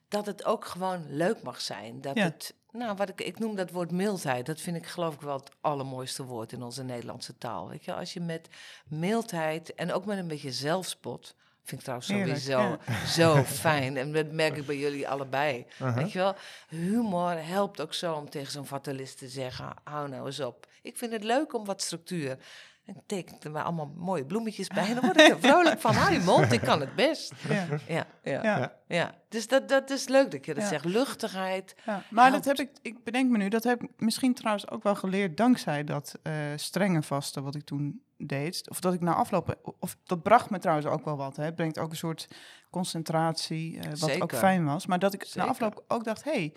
[0.09, 2.01] dat het ook gewoon leuk mag zijn.
[2.01, 2.23] Dat Ja.
[2.23, 4.47] het, nou, wat ik, ik noem dat woord mildheid.
[4.47, 7.69] Dat vind ik geloof ik wel het allermooiste woord in onze Nederlandse taal.
[7.69, 8.49] Weet je, als je met
[8.87, 11.35] mildheid en ook met een beetje zelfspot.
[11.63, 12.79] Vind ik trouwens Heerlijk, sowieso
[13.23, 13.97] zo fijn.
[13.97, 15.67] En dat merk ik bij jullie allebei.
[15.81, 15.95] Aha.
[15.95, 16.35] Weet je wel,
[16.69, 20.67] humor helpt ook zo om tegen zo'n fatalist te zeggen: hou nou eens op.
[20.83, 22.39] Ik vind het leuk om wat structuur.
[22.87, 24.89] En tekent er maar allemaal mooie bloemetjes bij.
[24.89, 25.95] En dan word ik er vrolijk van.
[25.95, 27.33] Hou je mond, ik kan het best.
[27.49, 27.67] Ja.
[27.87, 28.73] Ja, ja, Ja.
[28.87, 29.15] ja.
[29.29, 30.85] Dus dat, dat is leuk dat je dat zegt.
[30.85, 31.77] Luchtigheid.
[32.11, 34.95] Maar dat heb ik, ik bedenk me nu, dat heb ik misschien trouwens ook wel
[34.95, 38.71] geleerd dankzij dat eh, strenge vasten wat ik toen deed.
[38.71, 41.37] Of dat ik na afloop, of dat bracht me trouwens ook wel wat.
[41.37, 41.45] Hè.
[41.45, 42.29] Het brengt ook een soort
[42.71, 44.87] concentratie, eh, wat ook fijn was.
[44.87, 45.41] Maar dat ik Zeker.
[45.41, 46.55] na afloop ook dacht, hé, hey,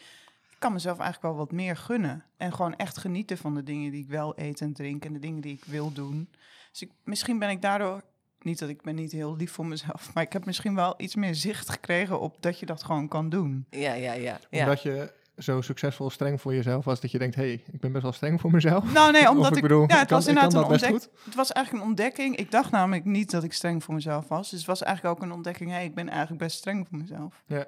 [0.59, 2.23] kan mezelf eigenlijk wel wat meer gunnen.
[2.37, 5.19] En gewoon echt genieten van de dingen die ik wel eet en drink en de
[5.19, 6.29] dingen die ik wil doen.
[6.71, 8.01] Dus ik, misschien ben ik daardoor,
[8.41, 11.15] niet dat ik ben niet heel lief voor mezelf, maar ik heb misschien wel iets
[11.15, 13.65] meer zicht gekregen op dat je dat gewoon kan doen.
[13.69, 14.39] Ja, ja, ja.
[14.49, 14.59] ja.
[14.59, 17.91] Omdat je zo succesvol streng voor jezelf was, dat je denkt, hé, hey, ik ben
[17.91, 18.93] best wel streng voor mezelf.
[18.93, 21.01] Nou, nee, omdat ik ik, bedoel, ja, ik het kan- was inderdaad een ontdekking.
[21.25, 22.35] Het was eigenlijk een ontdekking.
[22.35, 24.49] Ik dacht namelijk niet dat ik streng voor mezelf was.
[24.49, 25.71] Dus het was eigenlijk ook een ontdekking.
[25.71, 27.43] Hé, ik ben eigenlijk best streng voor mezelf.
[27.45, 27.65] Ja.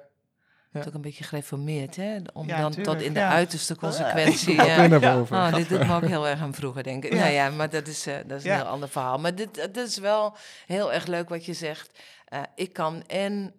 [0.72, 2.18] Het is ook een beetje gereformeerd, hè?
[2.32, 3.28] Om Ja, dan tuurlijk, tot in de ja.
[3.30, 4.56] uiterste consequentie...
[4.56, 5.36] Wat eh, weer naar boven.
[5.36, 7.10] Oh, dit doet me ook heel erg aan vroeger denken.
[7.10, 7.22] Ja.
[7.22, 8.52] Nou ja, maar dat is, eh, dat is Ja.
[8.54, 9.18] een heel ander verhaal.
[9.18, 11.98] Maar dit, dat is wel heel erg leuk wat je zegt.
[12.24, 13.54] Eh, ik kan en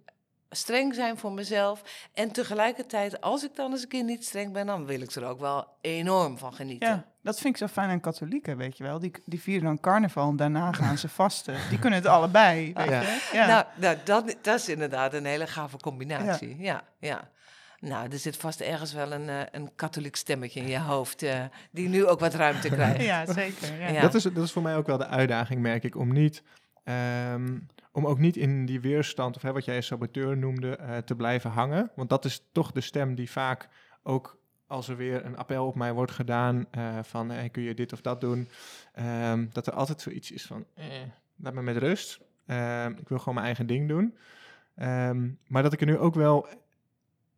[0.49, 1.81] streng zijn voor mezelf.
[2.13, 4.65] En tegelijkertijd, als ik dan eens een keer niet streng ben...
[4.65, 7.05] dan wil ik er ook wel enorm van genieten.
[7.23, 8.99] Dat vind ik zo fijn aan katholieken, weet je wel.
[8.99, 11.55] Die, die vieren dan carnaval en daarna gaan ze vasten.
[11.69, 13.01] Die kunnen het allebei, weet Ja.
[13.01, 13.29] je.
[13.33, 13.47] Ja.
[13.47, 16.55] Nou, nou dat, dat is inderdaad een hele gave combinatie.
[16.59, 17.31] Ja, ja.
[17.79, 21.23] Nou, er zit vast ergens wel een, eh, een katholiek stemmetje in je hoofd...
[21.23, 23.01] eh, die nu ook wat ruimte krijgt.
[23.03, 23.79] ja, zeker.
[23.79, 23.87] Ja.
[23.89, 24.01] Ja.
[24.01, 26.43] Dat, is, dat is voor mij ook wel de uitdaging, merk ik, om niet...
[26.83, 27.57] ehm,
[27.91, 31.49] om ook niet in die weerstand, of hè, wat jij saboteur noemde, eh, te blijven
[31.51, 31.91] hangen.
[31.95, 33.67] Want dat is toch de stem die vaak
[34.03, 34.37] ook
[34.73, 37.93] als er weer een appel op mij wordt gedaan eh, van hey, kun je dit
[37.93, 38.47] of dat doen,
[38.93, 40.85] ehm, dat er altijd zoiets is van eh,
[41.35, 42.19] laat me met rust.
[42.45, 44.17] Ehm, ik wil gewoon mijn eigen ding doen.
[44.75, 46.47] Ehm, maar dat ik er nu ook wel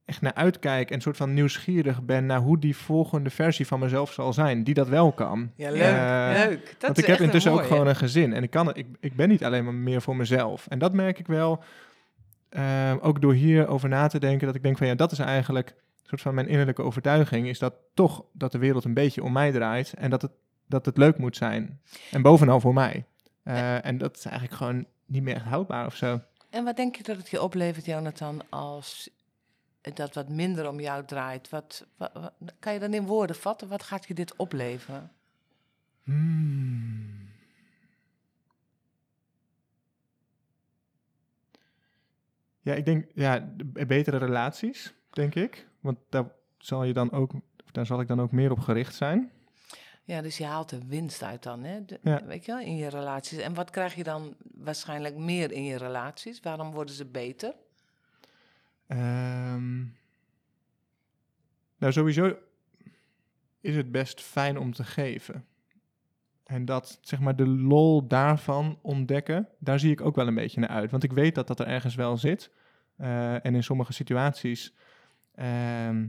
[0.05, 4.13] echt naar uitkijk en soort van nieuwsgierig ben naar hoe die volgende versie van mezelf
[4.13, 5.51] zal zijn, die dat wel kan.
[5.55, 5.81] Ja, leuk.
[5.81, 6.65] Eh, leuk.
[6.65, 9.29] Dat Want ik heb intussen ook gewoon een gezin en ik, kan, ik, ik ben
[9.29, 10.67] niet alleen maar meer voor mezelf.
[10.67, 11.63] En dat merk ik wel,
[13.01, 15.75] ook door hierover na te denken, dat ik denk van ja, dat is eigenlijk
[16.05, 19.51] soort van mijn innerlijke overtuiging, is dat toch dat de wereld een beetje om mij
[19.51, 20.31] draait en dat het,
[20.67, 21.81] dat het leuk moet zijn.
[22.11, 23.05] En bovenal voor mij.
[23.43, 26.21] Eh, En dat is eigenlijk gewoon niet meer echt houdbaar of zo.
[26.49, 29.09] En wat denk je dat het je oplevert, Jonathan, als
[29.93, 33.67] dat wat minder om jou draait, wat, wat, wat- kan je dan in woorden vatten?
[33.67, 35.11] Wat gaat je dit opleveren?
[36.03, 37.13] Hmm.
[42.61, 43.49] Ja, ik denk, ja,
[43.87, 45.67] betere relaties, denk ik.
[45.79, 46.25] Want daar
[46.57, 47.31] zal je dan ook,
[47.71, 49.31] daar zal ik dan ook meer op gericht zijn.
[50.03, 51.85] Ja, dus je haalt de winst uit dan, hè?
[51.85, 52.25] De- Ja.
[52.25, 53.37] Weet je wel, in je relaties.
[53.37, 56.39] En wat krijg je dan waarschijnlijk meer in je relaties?
[56.39, 57.53] Waarom worden ze beter?
[58.87, 59.77] Ehm,
[61.77, 62.35] nou, sowieso
[63.61, 65.45] is het best fijn om te geven.
[66.43, 70.59] En dat, zeg maar, de lol daarvan ontdekken, daar zie ik ook wel een beetje
[70.59, 70.91] naar uit.
[70.91, 72.51] Want ik weet dat dat er ergens wel zit.
[72.97, 74.73] Eh, en in sommige situaties,
[75.35, 76.05] ehm,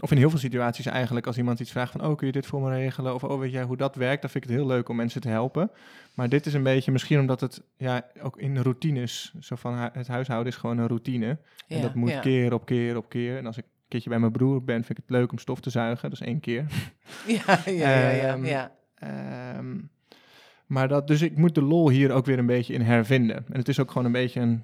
[0.00, 2.46] of in heel veel situaties eigenlijk, als iemand iets vraagt van, oh, kun je dit
[2.46, 3.14] voor me regelen?
[3.14, 4.20] Of, oh, weet jij hoe dat werkt?
[4.20, 5.70] Dan vind ik het heel leuk om mensen te helpen.
[6.14, 10.06] Maar dit is een beetje, misschien omdat het, ja, ook in routines, zo van, het
[10.06, 11.38] huishouden is gewoon een routine.
[11.68, 12.20] En dat moet ja.
[12.20, 13.36] keer op keer op keer.
[13.36, 15.60] En als ik een keertje bij mijn broer ben, vind ik het leuk om stof
[15.60, 16.10] te zuigen.
[16.10, 16.66] Dat is één keer.
[17.26, 18.32] Ja, ja, ja, ja.
[18.32, 18.72] Ehm, ja.
[18.94, 19.76] Ehm,
[20.66, 23.36] maar dat, dus ik moet de lol hier ook weer een beetje in hervinden.
[23.36, 24.62] En het is ook gewoon een beetje een,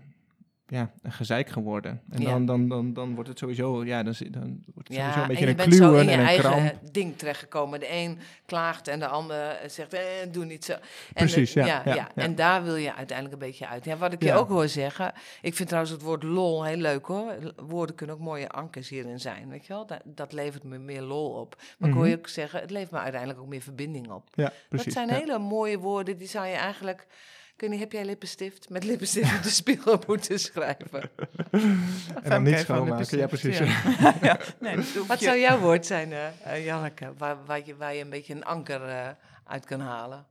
[0.66, 2.00] ja, een gezeik geworden.
[2.10, 2.30] En Ja.
[2.30, 5.46] dan, dan, dan, dan wordt het sowieso, ja, dan, dan wordt het sowieso een beetje
[5.46, 6.92] en je een bent zo kluwen in je en een eigen kramp.
[6.92, 7.80] ding terechtgekomen.
[7.80, 10.00] De een klaagt en de ander zegt, eh,
[10.30, 10.72] doe niet zo.
[10.72, 10.80] En
[11.14, 12.08] Precies, de- ja, ja.
[12.14, 13.84] En daar wil je uiteindelijk een beetje uit.
[13.84, 15.12] Ja, wat ik je ook hoor zeggen,
[15.42, 17.32] ik vind trouwens het woord lol heel leuk hoor.
[17.56, 19.86] Woorden kunnen ook mooie ankers hierin zijn, weet je wel.
[19.86, 21.62] Dat, dat levert me meer lol op.
[21.78, 22.18] Maar ik hoor je Mhm.
[22.20, 24.28] ook zeggen, het levert me uiteindelijk ook meer verbinding op.
[24.34, 24.94] Ja, precies.
[24.94, 27.06] dat zijn hele mooie woorden, die zou je eigenlijk...
[27.54, 28.68] Ik weet niet, heb jij lippenstift?
[28.68, 31.10] Met lippenstift op de spiegel moeten schrijven.
[31.50, 33.18] En dan niet schoonmaken.
[33.18, 33.58] Ja, precies.
[33.58, 33.64] ja.
[34.22, 34.38] ja.
[34.60, 34.76] Nee,
[35.06, 37.12] Wat zou jouw woord zijn, eh eh, Janneke?
[37.18, 39.08] Waar, waar, je, waar je een beetje een anker eh,
[39.44, 40.26] uit kan halen?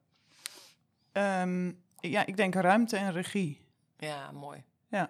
[1.12, 3.66] Ehm, ja, ik denk ruimte en regie.
[3.98, 4.64] Ja, mooi.
[4.88, 5.10] Ja.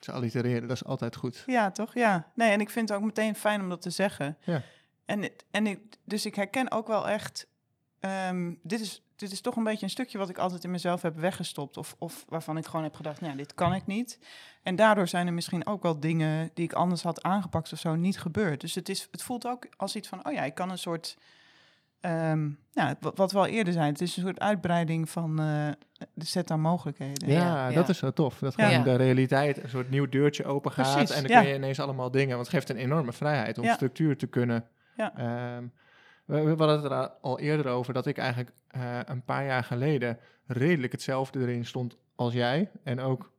[0.00, 1.42] Ze allitereren, dat is altijd goed.
[1.46, 1.94] Ja, toch?
[1.94, 2.30] Ja.
[2.34, 4.36] Nee, en ik vind het ook meteen fijn om dat te zeggen.
[4.40, 4.62] Ja.
[5.04, 7.46] En, en ik, dus ik herken ook wel echt...
[8.04, 11.02] ehm, dit, is, dit is toch een beetje een stukje wat ik altijd in mezelf
[11.02, 11.76] heb weggestopt.
[11.76, 14.18] Of, of waarvan ik gewoon heb gedacht, nou, dit kan ik niet.
[14.62, 17.94] En daardoor zijn er misschien ook wel dingen die ik anders had aangepakt of zo
[17.94, 18.60] niet gebeurd.
[18.60, 21.16] Dus het, is, het voelt ook als iets van, oh ja, ik kan een soort...
[22.00, 25.68] ehm, ja, wat, wat we al eerder zei, het is een soort uitbreiding van eh,
[26.14, 27.28] de set aan mogelijkheden.
[27.28, 28.38] Ja, Ja, dat is zo tof.
[28.38, 28.82] Dat gewoon Ja.
[28.82, 30.94] de realiteit een soort nieuw deurtje open gaat.
[30.94, 31.40] Precies, en dan ja.
[31.40, 32.34] kun je ineens allemaal dingen.
[32.36, 33.74] Want het geeft een enorme vrijheid om Ja.
[33.74, 34.64] structuur te kunnen.
[34.96, 35.12] Ja.
[36.24, 40.18] We, hadden het er al eerder over dat ik eigenlijk eh, een paar jaar geleden
[40.46, 42.70] redelijk hetzelfde erin stond als jij.
[42.82, 43.32] En ook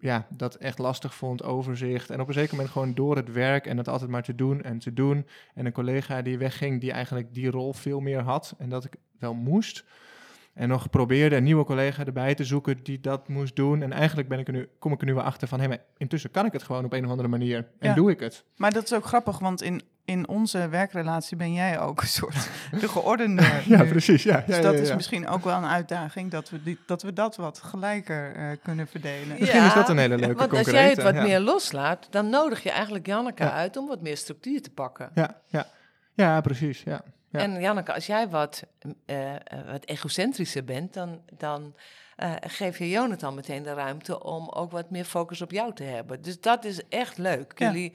[0.00, 2.10] ja, dat echt lastig vond, overzicht.
[2.10, 4.62] En op een zeker moment gewoon door het werk en het altijd maar te doen
[4.62, 5.26] en te doen.
[5.54, 8.54] En een collega die wegging, die eigenlijk die rol veel meer had.
[8.58, 9.84] En dat ik wel moest.
[10.54, 13.82] En nog probeerde een nieuwe collega erbij te zoeken die dat moest doen.
[13.82, 15.60] En eigenlijk ben ik er nu, kom ik er nu wel achter van...
[15.60, 17.56] hé, maar intussen kan ik het gewoon op een of andere manier.
[17.78, 17.94] En Ja.
[17.94, 18.44] doe ik het.
[18.56, 22.48] Maar dat is ook grappig, want in, in onze werkrelatie ben jij ook een soort
[22.80, 23.42] de geordende.
[23.66, 23.88] Ja, nu.
[23.88, 24.22] precies.
[24.22, 24.94] Ja, ja, Dus ja, dat ja, is ja.
[24.94, 28.86] misschien ook wel een uitdaging, dat we, die, dat, we dat wat gelijker eh, kunnen
[28.86, 29.36] verdelen.
[29.38, 31.22] Misschien is dat een hele leuke Want als jij het wat ja.
[31.22, 33.52] meer loslaat, dan nodig je eigenlijk Janneke Ja.
[33.52, 35.10] uit om wat meer structuur te pakken.
[35.14, 35.66] Ja, ja.
[36.14, 36.82] ja, precies.
[36.82, 37.02] Ja.
[37.30, 37.40] Ja.
[37.40, 38.62] En Janneke, als jij wat,
[39.06, 41.74] eh, eh, wat egocentrischer bent, dan, dan
[42.16, 45.82] eh, geef je Jonathan meteen de ruimte om ook wat meer focus op jou te
[45.84, 46.22] hebben.
[46.22, 47.52] Dus dat is echt leuk.
[47.58, 47.90] Ja.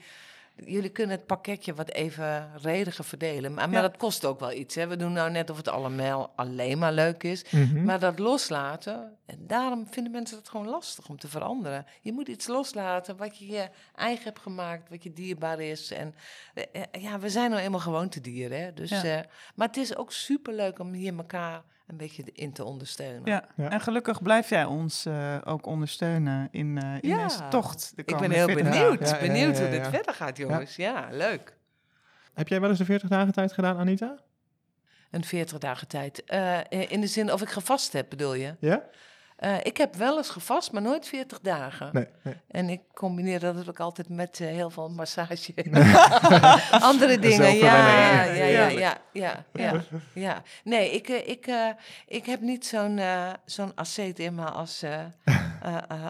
[0.64, 3.54] Jullie, kunnen het pakketje wat evenrediger verdelen.
[3.54, 3.88] Maar, maar Ja.
[3.88, 4.74] dat kost ook wel iets.
[4.74, 4.86] Hè?
[4.86, 7.44] We doen nou net of het allemaal alleen maar leuk is.
[7.50, 7.84] Mhm.
[7.84, 11.86] Maar dat loslaten, en daarom vinden mensen het gewoon lastig om te veranderen.
[12.00, 15.90] Je moet iets loslaten wat je je eigen hebt gemaakt, wat je dierbaar is.
[15.90, 16.14] En
[16.54, 18.60] eh, eh, ja, we zijn nou eenmaal gewoontedieren.
[18.62, 18.72] Hè?
[18.72, 19.02] Dus, Ja.
[19.04, 23.22] eh, maar het is ook superleuk om hier elkaar een beetje in te ondersteunen.
[23.24, 23.44] Ja.
[23.56, 23.70] Ja.
[23.70, 27.22] en gelukkig blijf jij ons eh, ook ondersteunen in, eh, in Ja.
[27.22, 27.92] deze tocht.
[27.96, 30.36] de Ik ben heel 40 benieuwd, Ja, ja, ja, benieuwd ja, hoe dit verder gaat,
[30.36, 30.76] jongens.
[30.76, 31.56] Ja, leuk.
[32.34, 34.16] Heb jij wel eens de 40 dagen tijd gedaan, Anita?
[35.10, 36.24] Een 40 dagen tijd.
[36.24, 38.54] Eh, in de zin of ik gevast heb, bedoel je?
[38.60, 38.82] Ja?
[39.36, 41.90] Eh, ik heb wel eens gevast, maar nooit 40 dagen.
[41.92, 42.06] Nee.
[42.22, 42.34] nee.
[42.48, 45.54] En ik combineer dat ook altijd met eh, heel veel massage.
[46.70, 47.76] Andere dingen, ja,
[48.24, 49.82] ja, ja, ja, ja, ja,
[50.14, 50.42] ja.
[50.64, 51.50] Nee, ik, eh, ik,
[52.06, 53.00] ik heb niet zo'n
[53.44, 54.84] zo'n asceet in me als,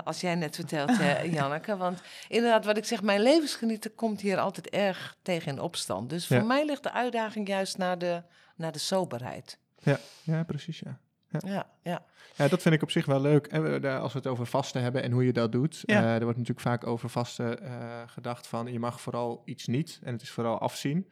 [0.04, 0.90] als jij net vertelt,
[1.36, 1.76] Janneke.
[1.76, 6.10] Want inderdaad, wat ik zeg, mijn levensgenieten komt hier altijd erg tegen in opstand.
[6.10, 6.42] Dus voor Ja.
[6.42, 8.22] mij ligt de uitdaging juist naar de,
[8.56, 9.58] naar de soberheid.
[9.82, 10.98] Ja, ja, precies, ja.
[11.28, 12.04] Ja, ja.
[12.36, 13.46] Ja, dat vind ik op zich wel leuk.
[13.46, 15.82] En we- als we het over vasten hebben en hoe je dat doet.
[15.86, 16.00] Ja.
[16.02, 20.00] eh, er wordt natuurlijk vaak over vasten eh, gedacht van je mag vooral iets niet.
[20.02, 21.08] En het is vooral afzien.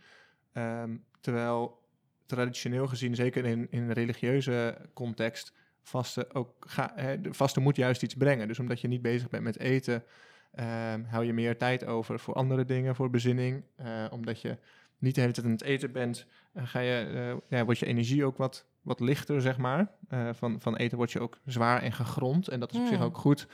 [0.53, 1.83] Ehm, terwijl
[2.27, 5.53] traditioneel gezien, zeker in, in een religieuze context,
[5.83, 8.49] vasten ook ga, hè, de vasten moet juist iets brengen.
[8.49, 10.05] Dus omdat je niet bezig bent met eten,
[10.55, 13.65] Ehm, hou je meer tijd over voor andere dingen, voor bezinning.
[13.77, 14.59] Eh, omdat je
[14.99, 18.37] niet de hele tijd aan het eten bent, ga je, ja, wordt je energie ook
[18.37, 19.91] wat, wat lichter, zeg maar.
[20.09, 22.49] Eh, van, van eten word je ook zwaar en gegrond.
[22.49, 23.05] En dat is op zich Hmm.
[23.07, 23.47] ook goed.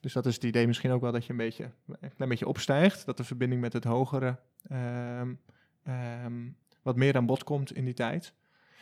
[0.00, 2.46] Dus dat is het idee misschien ook wel dat je een beetje, een klein beetje
[2.48, 3.06] opstijgt.
[3.06, 4.36] Dat de verbinding met het hogere
[4.68, 5.34] ehm,
[5.82, 6.48] ehm,
[6.82, 8.32] wat meer aan bod komt in die tijd.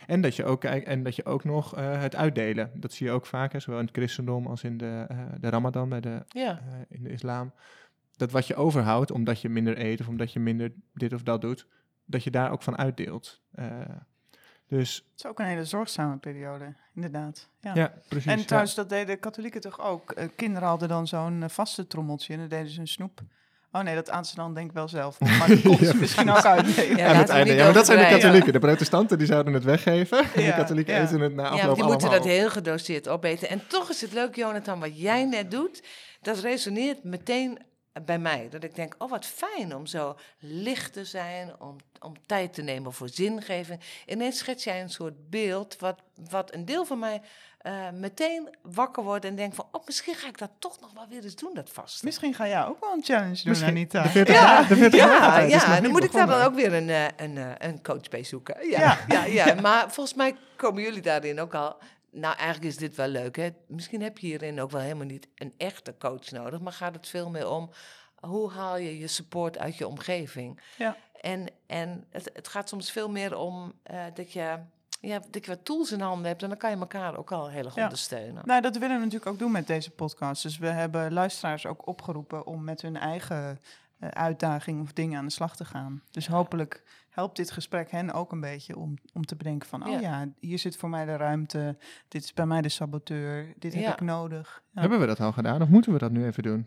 [0.06, 2.70] En dat je ook, en dat je ook nog eh, het uitdelen.
[2.74, 5.48] Dat zie je ook vaak, hè, zowel in het christendom als in de, eh, de
[5.48, 6.60] ramadan bij de, Ja.
[6.88, 7.52] in de islam.
[8.16, 11.40] Dat wat je overhoudt, omdat je minder eet of omdat je minder dit of dat
[11.40, 11.66] doet,
[12.04, 13.42] dat je daar ook van uitdeelt.
[14.68, 17.48] Dus Het is ook een hele zorgzame periode, inderdaad.
[17.60, 17.74] Ja.
[17.74, 18.32] ja, precies.
[18.32, 18.44] en ja.
[18.44, 20.12] trouwens, dat deden katholieken toch ook.
[20.12, 23.20] Eh, kinderen hadden dan zo'n eh, vaste trommeltje en dan deden ze een snoep.
[23.72, 25.20] Oh nee, dat dan denk ik wel zelf.
[25.38, 26.42] Maar dat Ja, misschien ook.
[26.42, 27.50] Ja, het einde.
[27.50, 28.52] niet Ja, maar dat zijn de katholieken.
[28.52, 30.18] De protestanten die zouden het weggeven.
[30.18, 31.02] en de Ja, katholieken ja.
[31.02, 33.48] eten het na Ja, afloop want die moeten dat heel gedoseerd opeten.
[33.48, 35.82] En toch is het leuk, Jonathan, wat jij net doet.
[36.22, 37.58] Dat resoneert meteen
[38.02, 38.48] bij mij.
[38.50, 42.62] Dat ik denk, oh wat fijn om zo licht te zijn, om, om tijd te
[42.62, 43.80] nemen voor zingeving.
[44.06, 45.98] Ineens schets jij een soort beeld wat,
[46.30, 47.20] wat een deel van mij
[47.58, 51.06] eh, meteen wakker wordt en denkt van, oh misschien ga ik dat toch nog wel
[51.08, 52.02] weer eens doen, dat vast.
[52.02, 54.02] Misschien ga jij ook wel een challenge doen, Misschien Anita.
[54.02, 56.54] de 40 Ja, dagen- de 40 dagen ja, niet dan moet ik daar dan ook
[56.54, 58.68] weer een, eh, een, eh, een coach bij zoeken.
[58.68, 59.24] Ja, Ja.
[59.24, 59.44] ja.
[59.46, 61.76] Ja, maar volgens mij komen jullie daarin ook al.
[62.14, 63.36] Nou, eigenlijk is dit wel leuk.
[63.36, 63.48] Hè?
[63.66, 67.08] Misschien heb je hierin ook wel helemaal niet een echte coach nodig, maar gaat het
[67.08, 67.70] veel meer om
[68.14, 70.60] hoe haal je je support uit je omgeving?
[70.78, 70.96] Ja.
[71.20, 74.58] En, en het, het gaat soms veel meer om eh, dat, je,
[75.00, 77.50] ja, dat je wat tools in handen hebt en dan kan je elkaar ook al
[77.50, 77.82] heel erg Ja.
[77.82, 78.42] ondersteunen.
[78.46, 80.42] Nou, dat willen we natuurlijk ook doen met deze podcast.
[80.42, 83.60] Dus we hebben luisteraars ook opgeroepen om met hun eigen
[84.10, 86.02] uitdaging of dingen aan de slag te gaan.
[86.10, 89.86] Dus hopelijk helpt dit gesprek hen ook een beetje om, om te bedenken van...
[89.86, 90.00] oh Ja.
[90.00, 91.76] ja, hier zit voor mij de ruimte,
[92.08, 94.62] dit is bij mij de saboteur, dit heb ik nodig.
[94.72, 94.80] Ja.
[94.80, 96.66] Hebben we dat al gedaan of moeten we dat nu even doen?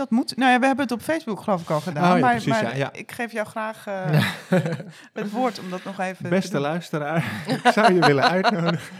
[0.00, 0.36] Dat moet.
[0.36, 2.10] Nou ja, we hebben het op Facebook geloof ik al gedaan.
[2.12, 2.92] Oh ja, maar precies, maar ja, ja.
[2.92, 4.24] ik geef jou graag eh,
[5.12, 6.60] het woord om dat nog even te Beste doen.
[6.60, 7.24] luisteraar,
[7.64, 8.94] ik zou je willen uitnodigen.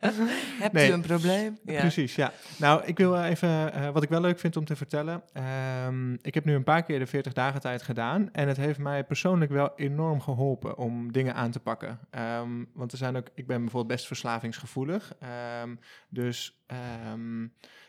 [0.60, 0.90] Hebt Nee.
[0.90, 1.58] u een probleem?
[1.64, 1.80] Ja.
[1.80, 2.32] Precies, ja.
[2.58, 5.22] Nou, ik wil even, eh, wat ik wel leuk vind om te vertellen.
[5.32, 8.28] ehm, ik heb nu een paar keer de 40 dagen tijd gedaan.
[8.32, 11.98] En het heeft mij persoonlijk wel enorm geholpen om dingen aan te pakken.
[12.10, 15.12] Ehm, want er zijn ook, ik ben bijvoorbeeld best verslavingsgevoelig.
[15.20, 15.74] Ehm,
[16.08, 17.46] dus ehm,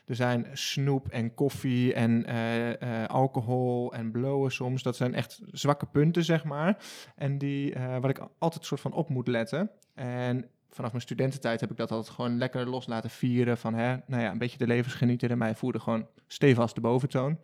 [0.08, 4.84] er zijn snoep en koffie en eh, eh, alcohol en blowen soms.
[4.84, 6.78] Dat zijn echt zwakke punten, zeg maar.
[7.16, 9.70] En die, eh, waar ik altijd soort van op moet letten.
[9.93, 13.58] En vanaf mijn studententijd heb ik dat altijd gewoon lekker los laten vieren.
[13.58, 17.39] Van hè, nou ja, een beetje de levensgenieter in mij voerde gewoon stevast de boventoon.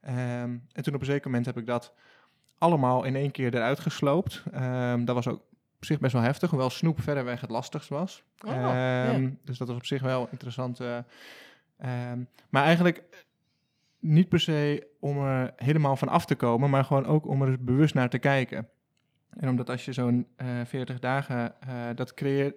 [0.00, 1.92] Ehm, en toen op een zeker moment heb ik dat
[2.58, 4.42] allemaal in één keer eruit gesloopt.
[4.52, 5.40] Ehm, dat was ook
[5.76, 8.22] op zich best wel heftig, hoewel snoep verreweg het lastigst was.
[8.46, 9.30] Oh, Ehm.
[9.44, 10.80] Dus dat was op zich wel interessant.
[10.80, 10.98] eh,
[11.78, 13.02] ehm, maar eigenlijk
[13.98, 17.64] niet per se om er helemaal van af te komen, maar gewoon ook om er
[17.64, 18.68] bewust naar te kijken.
[19.30, 22.54] En omdat als je zo'n eh 40 dagen, eh, dat creëert,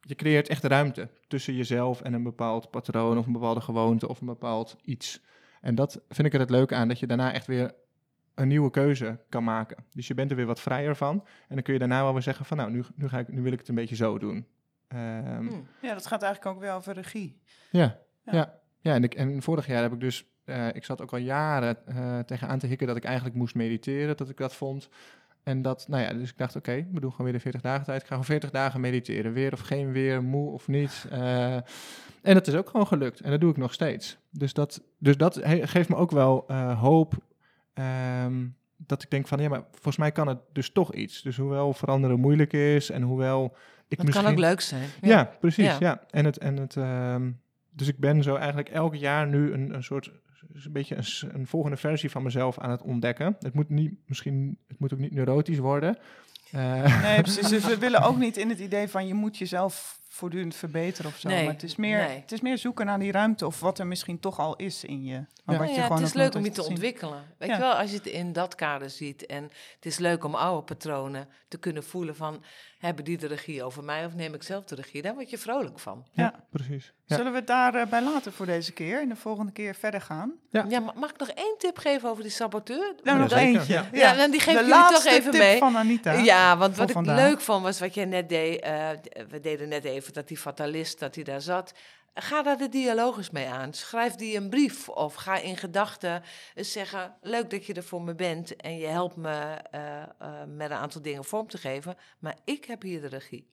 [0.00, 4.20] je creëert echt ruimte tussen jezelf en een bepaald patroon of een bepaalde gewoonte of
[4.20, 5.24] een bepaald iets.
[5.60, 7.74] En dat vind ik er het leuke aan, dat je daarna echt weer
[8.34, 9.84] een nieuwe keuze kan maken.
[9.92, 11.14] Dus je bent er weer wat vrijer van.
[11.48, 13.42] En dan kun je daarna wel weer zeggen van nou, nu, nu, ga ik, nu
[13.42, 14.46] wil ik het een beetje zo doen.
[14.88, 15.60] Ehm, Hm.
[15.82, 17.40] Ja, dat gaat eigenlijk ook weer over regie.
[17.70, 17.98] ja,
[18.30, 18.54] Ja.
[18.80, 18.94] ja.
[18.94, 22.18] en, ik, en vorig jaar heb ik dus, eh, ik zat ook al jaren eh
[22.18, 24.88] tegenaan te hikken dat ik eigenlijk moest mediteren, dat ik dat vond.
[25.42, 27.84] En dat, nou ja, dus ik dacht, oké, we doen gewoon weer de 40 dagen
[27.84, 28.00] tijd.
[28.00, 31.06] Ik ga gewoon 40 dagen mediteren, weer of geen weer, moe of niet.
[31.10, 31.54] Eh,
[32.22, 34.18] en dat is ook gewoon gelukt en dat doe ik nog steeds.
[34.30, 37.14] Dus dat, dus dat geeft me ook wel hoop
[37.74, 38.46] ehm,
[38.76, 41.22] dat ik denk van, ja, maar volgens mij kan het dus toch iets.
[41.22, 43.44] Dus hoewel veranderen moeilijk is en hoewel
[43.88, 44.24] ik Het misschien...
[44.24, 44.88] kan ook leuk zijn.
[45.00, 45.64] Ja, precies.
[45.64, 45.76] Ja.
[45.80, 46.00] Ja.
[46.10, 47.30] En het, en het, ehm,
[47.76, 50.10] dus ik ben zo eigenlijk elk jaar nu een, een soort,
[50.64, 53.36] een beetje een, een volgende versie van mezelf aan het ontdekken.
[53.40, 55.98] Het moet niet, misschien, het moet ook niet neurotisch worden.
[56.50, 57.48] Eh, Nee, precies.
[57.48, 61.16] Dus we willen ook niet in het idee van je moet jezelf voortdurend verbeteren of
[61.18, 61.28] zo.
[61.28, 62.20] Nee, maar het is, meer, nee.
[62.20, 65.04] het is meer zoeken naar die ruimte of wat er misschien toch al is in
[65.04, 65.24] je.
[65.44, 65.60] Maar Ja.
[65.60, 67.22] wat je ja, gewoon het is leuk om je te ontwikkelen.
[67.38, 67.54] Weet Ja.
[67.54, 69.26] je wel, als je het in dat kader ziet.
[69.26, 69.42] En
[69.74, 72.42] het is leuk om oude patronen te kunnen voelen van...
[72.78, 75.02] hebben die de regie over mij of neem ik zelf de regie?
[75.02, 76.06] Daar word je vrolijk van.
[76.12, 76.22] Ja.
[76.22, 76.92] ja, precies.
[77.04, 77.16] Ja.
[77.16, 80.32] Zullen we het daarbij bij laten voor deze keer en de volgende keer verder gaan?
[80.50, 80.64] Ja.
[80.68, 82.94] Ja, mag ik nog één tip geven over die saboteur?
[83.02, 83.46] Nou, nog zeker.
[83.58, 83.72] eentje.
[83.74, 83.88] Ja.
[83.92, 85.58] Ja, nou, die geef ik jullie toch laatste even tip mee.
[85.58, 86.12] van Anita.
[86.12, 87.16] Ja, want wat ik vandaag.
[87.16, 88.60] leuk vond was wat jij net deed.
[88.60, 88.88] eh,
[89.28, 91.72] we deden net even dat die fatalist, dat hij daar zat.
[92.18, 93.72] Ga daar de dialoog eens mee aan.
[93.72, 96.22] Schrijf die een brief of ga in gedachten
[96.54, 97.14] zeggen...
[97.22, 99.30] leuk dat je er voor me bent en je helpt me
[99.70, 100.08] eh, eh,
[100.48, 101.94] met een aantal dingen vorm te geven...
[102.18, 103.46] maar ik heb hier de regie.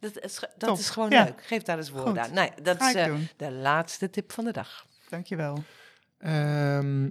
[0.00, 0.78] Dat is, dat Top.
[0.78, 1.24] is gewoon Ja.
[1.24, 1.42] leuk.
[1.46, 2.18] Geef daar eens woorden Goed.
[2.28, 2.34] aan.
[2.34, 4.86] Nee, dat Ga is eh, de laatste tip van de dag.
[5.08, 5.62] Dankjewel.
[6.18, 7.08] Ehm,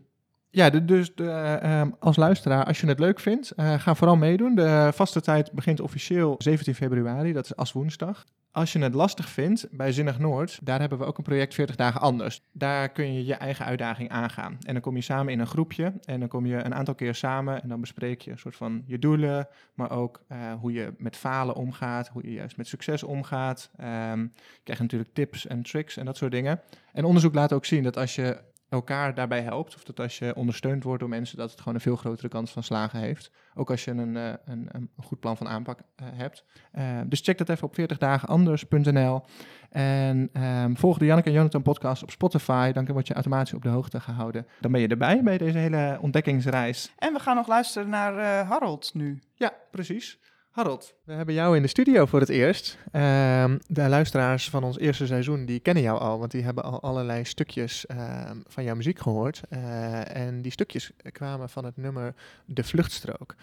[0.49, 4.15] Ja, de- dus de, eh, ehm, als luisteraar, als je het leuk vindt, ga vooral
[4.15, 4.55] meedoen.
[4.55, 8.25] De vaste tijd begint officieel 17 februari, dat is als woensdag.
[8.57, 11.75] Als je het lastig vindt, bij Zinnig Noord, daar hebben we ook een project 40
[11.75, 12.41] dagen anders.
[12.51, 14.57] Daar kun je je eigen uitdaging aangaan.
[14.61, 17.15] En dan kom je samen in een groepje en dan kom je een aantal keer
[17.15, 20.93] samen en dan bespreek je een soort van je doelen, maar ook eh, hoe je
[20.97, 23.69] met falen omgaat, hoe je juist met succes omgaat.
[23.77, 26.61] Ehm, je krijgt natuurlijk tips en tricks en dat soort dingen.
[26.93, 28.37] En onderzoek laat ook zien dat als je
[28.69, 31.81] elkaar daarbij helpt, of dat als je ondersteund wordt door mensen, dat het gewoon een
[31.81, 33.31] veel grotere kans van slagen heeft.
[33.55, 36.43] Ook als je een, eh, een, een goed plan van aanpak eh, hebt.
[36.71, 39.21] Eh, dus check dat even op 40dagenanders.nl.
[39.69, 42.71] En ehm, volg de Janneke en Jonathan podcast op Spotify.
[42.71, 44.47] Dan word je automatisch op de hoogte gehouden.
[44.59, 46.93] Dan ben je erbij bij deze hele ontdekkingsreis.
[46.97, 49.19] En we gaan nog luisteren naar Harold nu.
[49.35, 50.19] Ja, precies.
[50.57, 52.77] Harold, we hebben jou in de studio voor het eerst.
[52.91, 56.81] Ehm, de luisteraars van ons eerste seizoen, die kennen jou al, want die hebben al
[56.81, 59.41] allerlei stukjes ehm, van jouw muziek gehoord.
[59.49, 63.35] Eh, en die stukjes kwamen van het nummer De Vluchtstrook.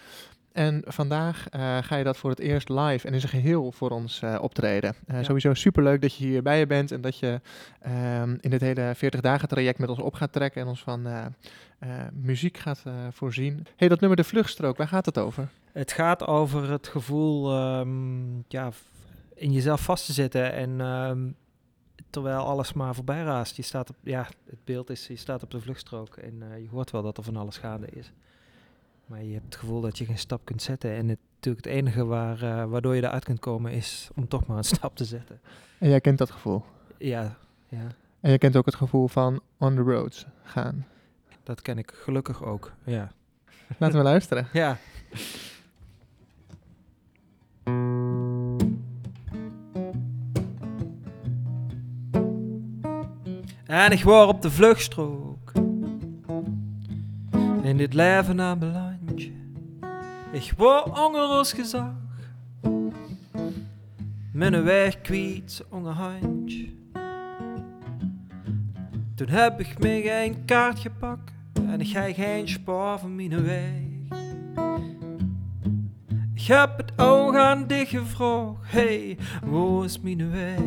[0.55, 3.91] En vandaag eh, ga je dat voor het eerst live en in zijn geheel voor
[3.91, 4.95] ons eh, optreden.
[5.07, 5.23] Eh, Ja.
[5.23, 7.41] Sowieso superleuk dat je hier bij je bent en dat je
[7.81, 11.09] ehm, in dit hele 40 dagen traject met ons op gaat trekken en ons van
[12.13, 13.67] muziek gaat voorzien.
[13.77, 15.49] hey, dat nummer De Vluchtstrook, waar gaat het over?
[15.73, 18.71] Het gaat over het gevoel ehm, ja,
[19.35, 21.31] in jezelf vast te zitten en ehm,
[22.11, 23.57] terwijl alles maar voorbij raast.
[23.57, 26.91] Je staat op, ja, het beeld is, je staat op de vluchtstrook en je hoort
[26.91, 28.13] wel dat er van alles gaande is.
[29.07, 30.91] Maar je hebt het gevoel dat je geen stap kunt zetten.
[30.91, 34.47] En het, natuurlijk het enige waar, eh, waardoor je eruit kunt komen is om toch
[34.47, 35.41] maar een stap te zetten.
[35.79, 36.63] En jij kent dat gevoel.
[36.99, 37.37] Ja,
[37.69, 37.87] ja
[38.21, 40.87] En je kent ook het gevoel van on the roads gaan.
[41.43, 42.73] dat ken ik gelukkig ook.
[42.85, 43.13] Ja.
[43.79, 44.49] Laten we luisteren.
[44.53, 44.79] ja.
[53.67, 55.53] En ik word op de vluchtstrook.
[57.63, 58.59] In dit leven aan
[60.35, 61.93] Ik word ongeros gezag.
[64.33, 64.97] Mijn weg
[65.71, 66.69] onge handje.
[69.15, 71.33] Toen heb ik me geen kaartje gepakt.
[71.67, 73.83] En ik ga geen spoor van mijn weg.
[76.35, 78.57] Ik heb het oog aan dicht gevraagd.
[78.63, 80.59] Hey, waar is mijn weg?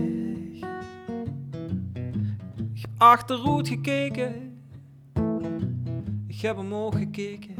[2.73, 4.61] Ik heb achteruit gekeken.
[6.27, 7.56] Ik heb omhoog gekeken.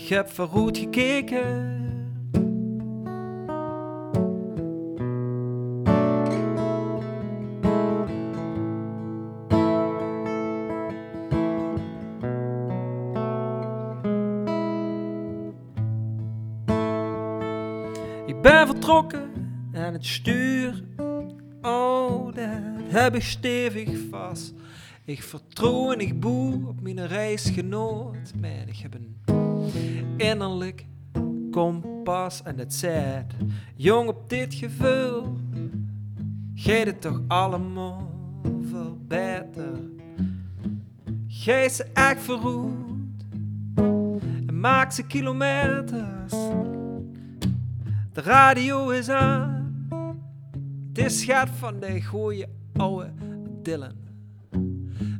[0.00, 1.78] Ik heb vooruit gekeken.
[18.26, 19.30] Ik ben vertrokken
[19.72, 20.84] en het stuur,
[21.62, 22.44] oh, dat
[22.88, 24.54] heb ik stevig vast.
[25.04, 28.32] Ik vertrouw en ik boe op mijn reisgenoot.
[28.40, 29.19] Man, ik heb een
[30.16, 30.86] innerlijk
[31.50, 33.34] kompas en het zet.
[33.76, 35.36] Jong op dit gevoel,
[36.54, 38.10] gij het toch allemaal
[38.70, 39.78] veel beter.
[41.28, 43.24] Gij ze echt verroet
[44.46, 46.34] en maak ze kilometers.
[48.12, 49.58] De radio is aan.
[50.92, 52.46] Is gaat van de goeie
[52.76, 53.12] oude
[53.62, 54.09] Dylan.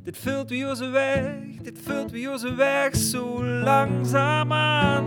[0.03, 1.33] Dit vult weer onze weg,
[1.63, 5.05] dit vult weer onze weg zo langzaam aan.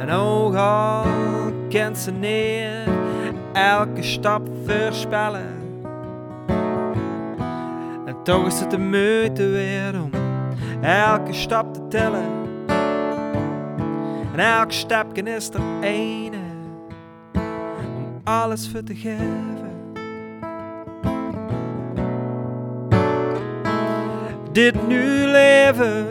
[0.00, 1.04] En ook al
[1.68, 2.84] kent ze neer,
[3.52, 5.58] elke stap voorspellen.
[8.06, 10.10] En toch is het de moeite weer om
[10.82, 12.28] elke stap te tellen.
[14.32, 15.82] En elk stapje is er om
[18.30, 19.58] alles voor te geven.
[24.52, 26.06] Dit nu leven,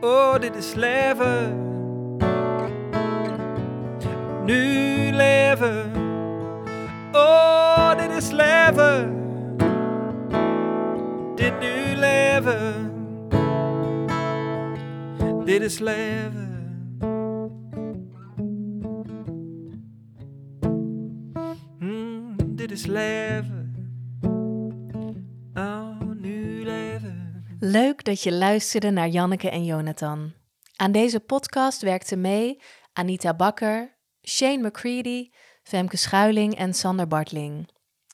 [0.00, 1.60] oh dit is leven.
[4.44, 5.90] Nu leven,
[7.12, 9.20] oh dit is leven
[11.42, 12.92] dit nu leven.
[15.44, 16.41] Dit is leven.
[22.72, 23.74] Is leven.
[25.54, 26.64] Oh, nu.
[27.58, 30.32] Leuk dat je luisterde naar Janneke en Jonathan.
[30.76, 32.62] Aan deze podcast werkten mee
[32.92, 33.98] Anita Bakker,
[34.28, 35.30] Shane McCready,
[35.62, 37.68] Femke Schuiling en Sander Bartling.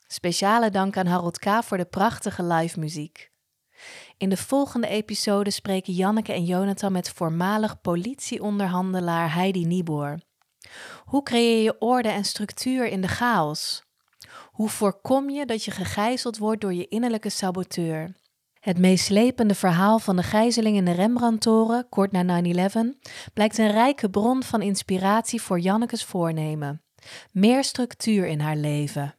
[0.07, 1.63] Speciale dank aan Harold K.
[1.63, 3.31] voor de prachtige live muziek.
[4.17, 10.19] In de volgende episode spreken Janneke en Jonathan met voormalig politieonderhandelaar Heidi Nieboer.
[11.03, 13.87] Hoe creëer je orde en structuur in de chaos?
[14.59, 18.15] Hoe voorkom je dat je gegijzeld wordt door je innerlijke saboteur?
[18.59, 22.49] Het meeslepende verhaal van de gijzeling in de Rembrandtoren, kort na 9-11,
[23.33, 26.81] blijkt een rijke bron van inspiratie voor Janneke's voornemen.
[27.31, 29.15] Meer structuur in haar leven.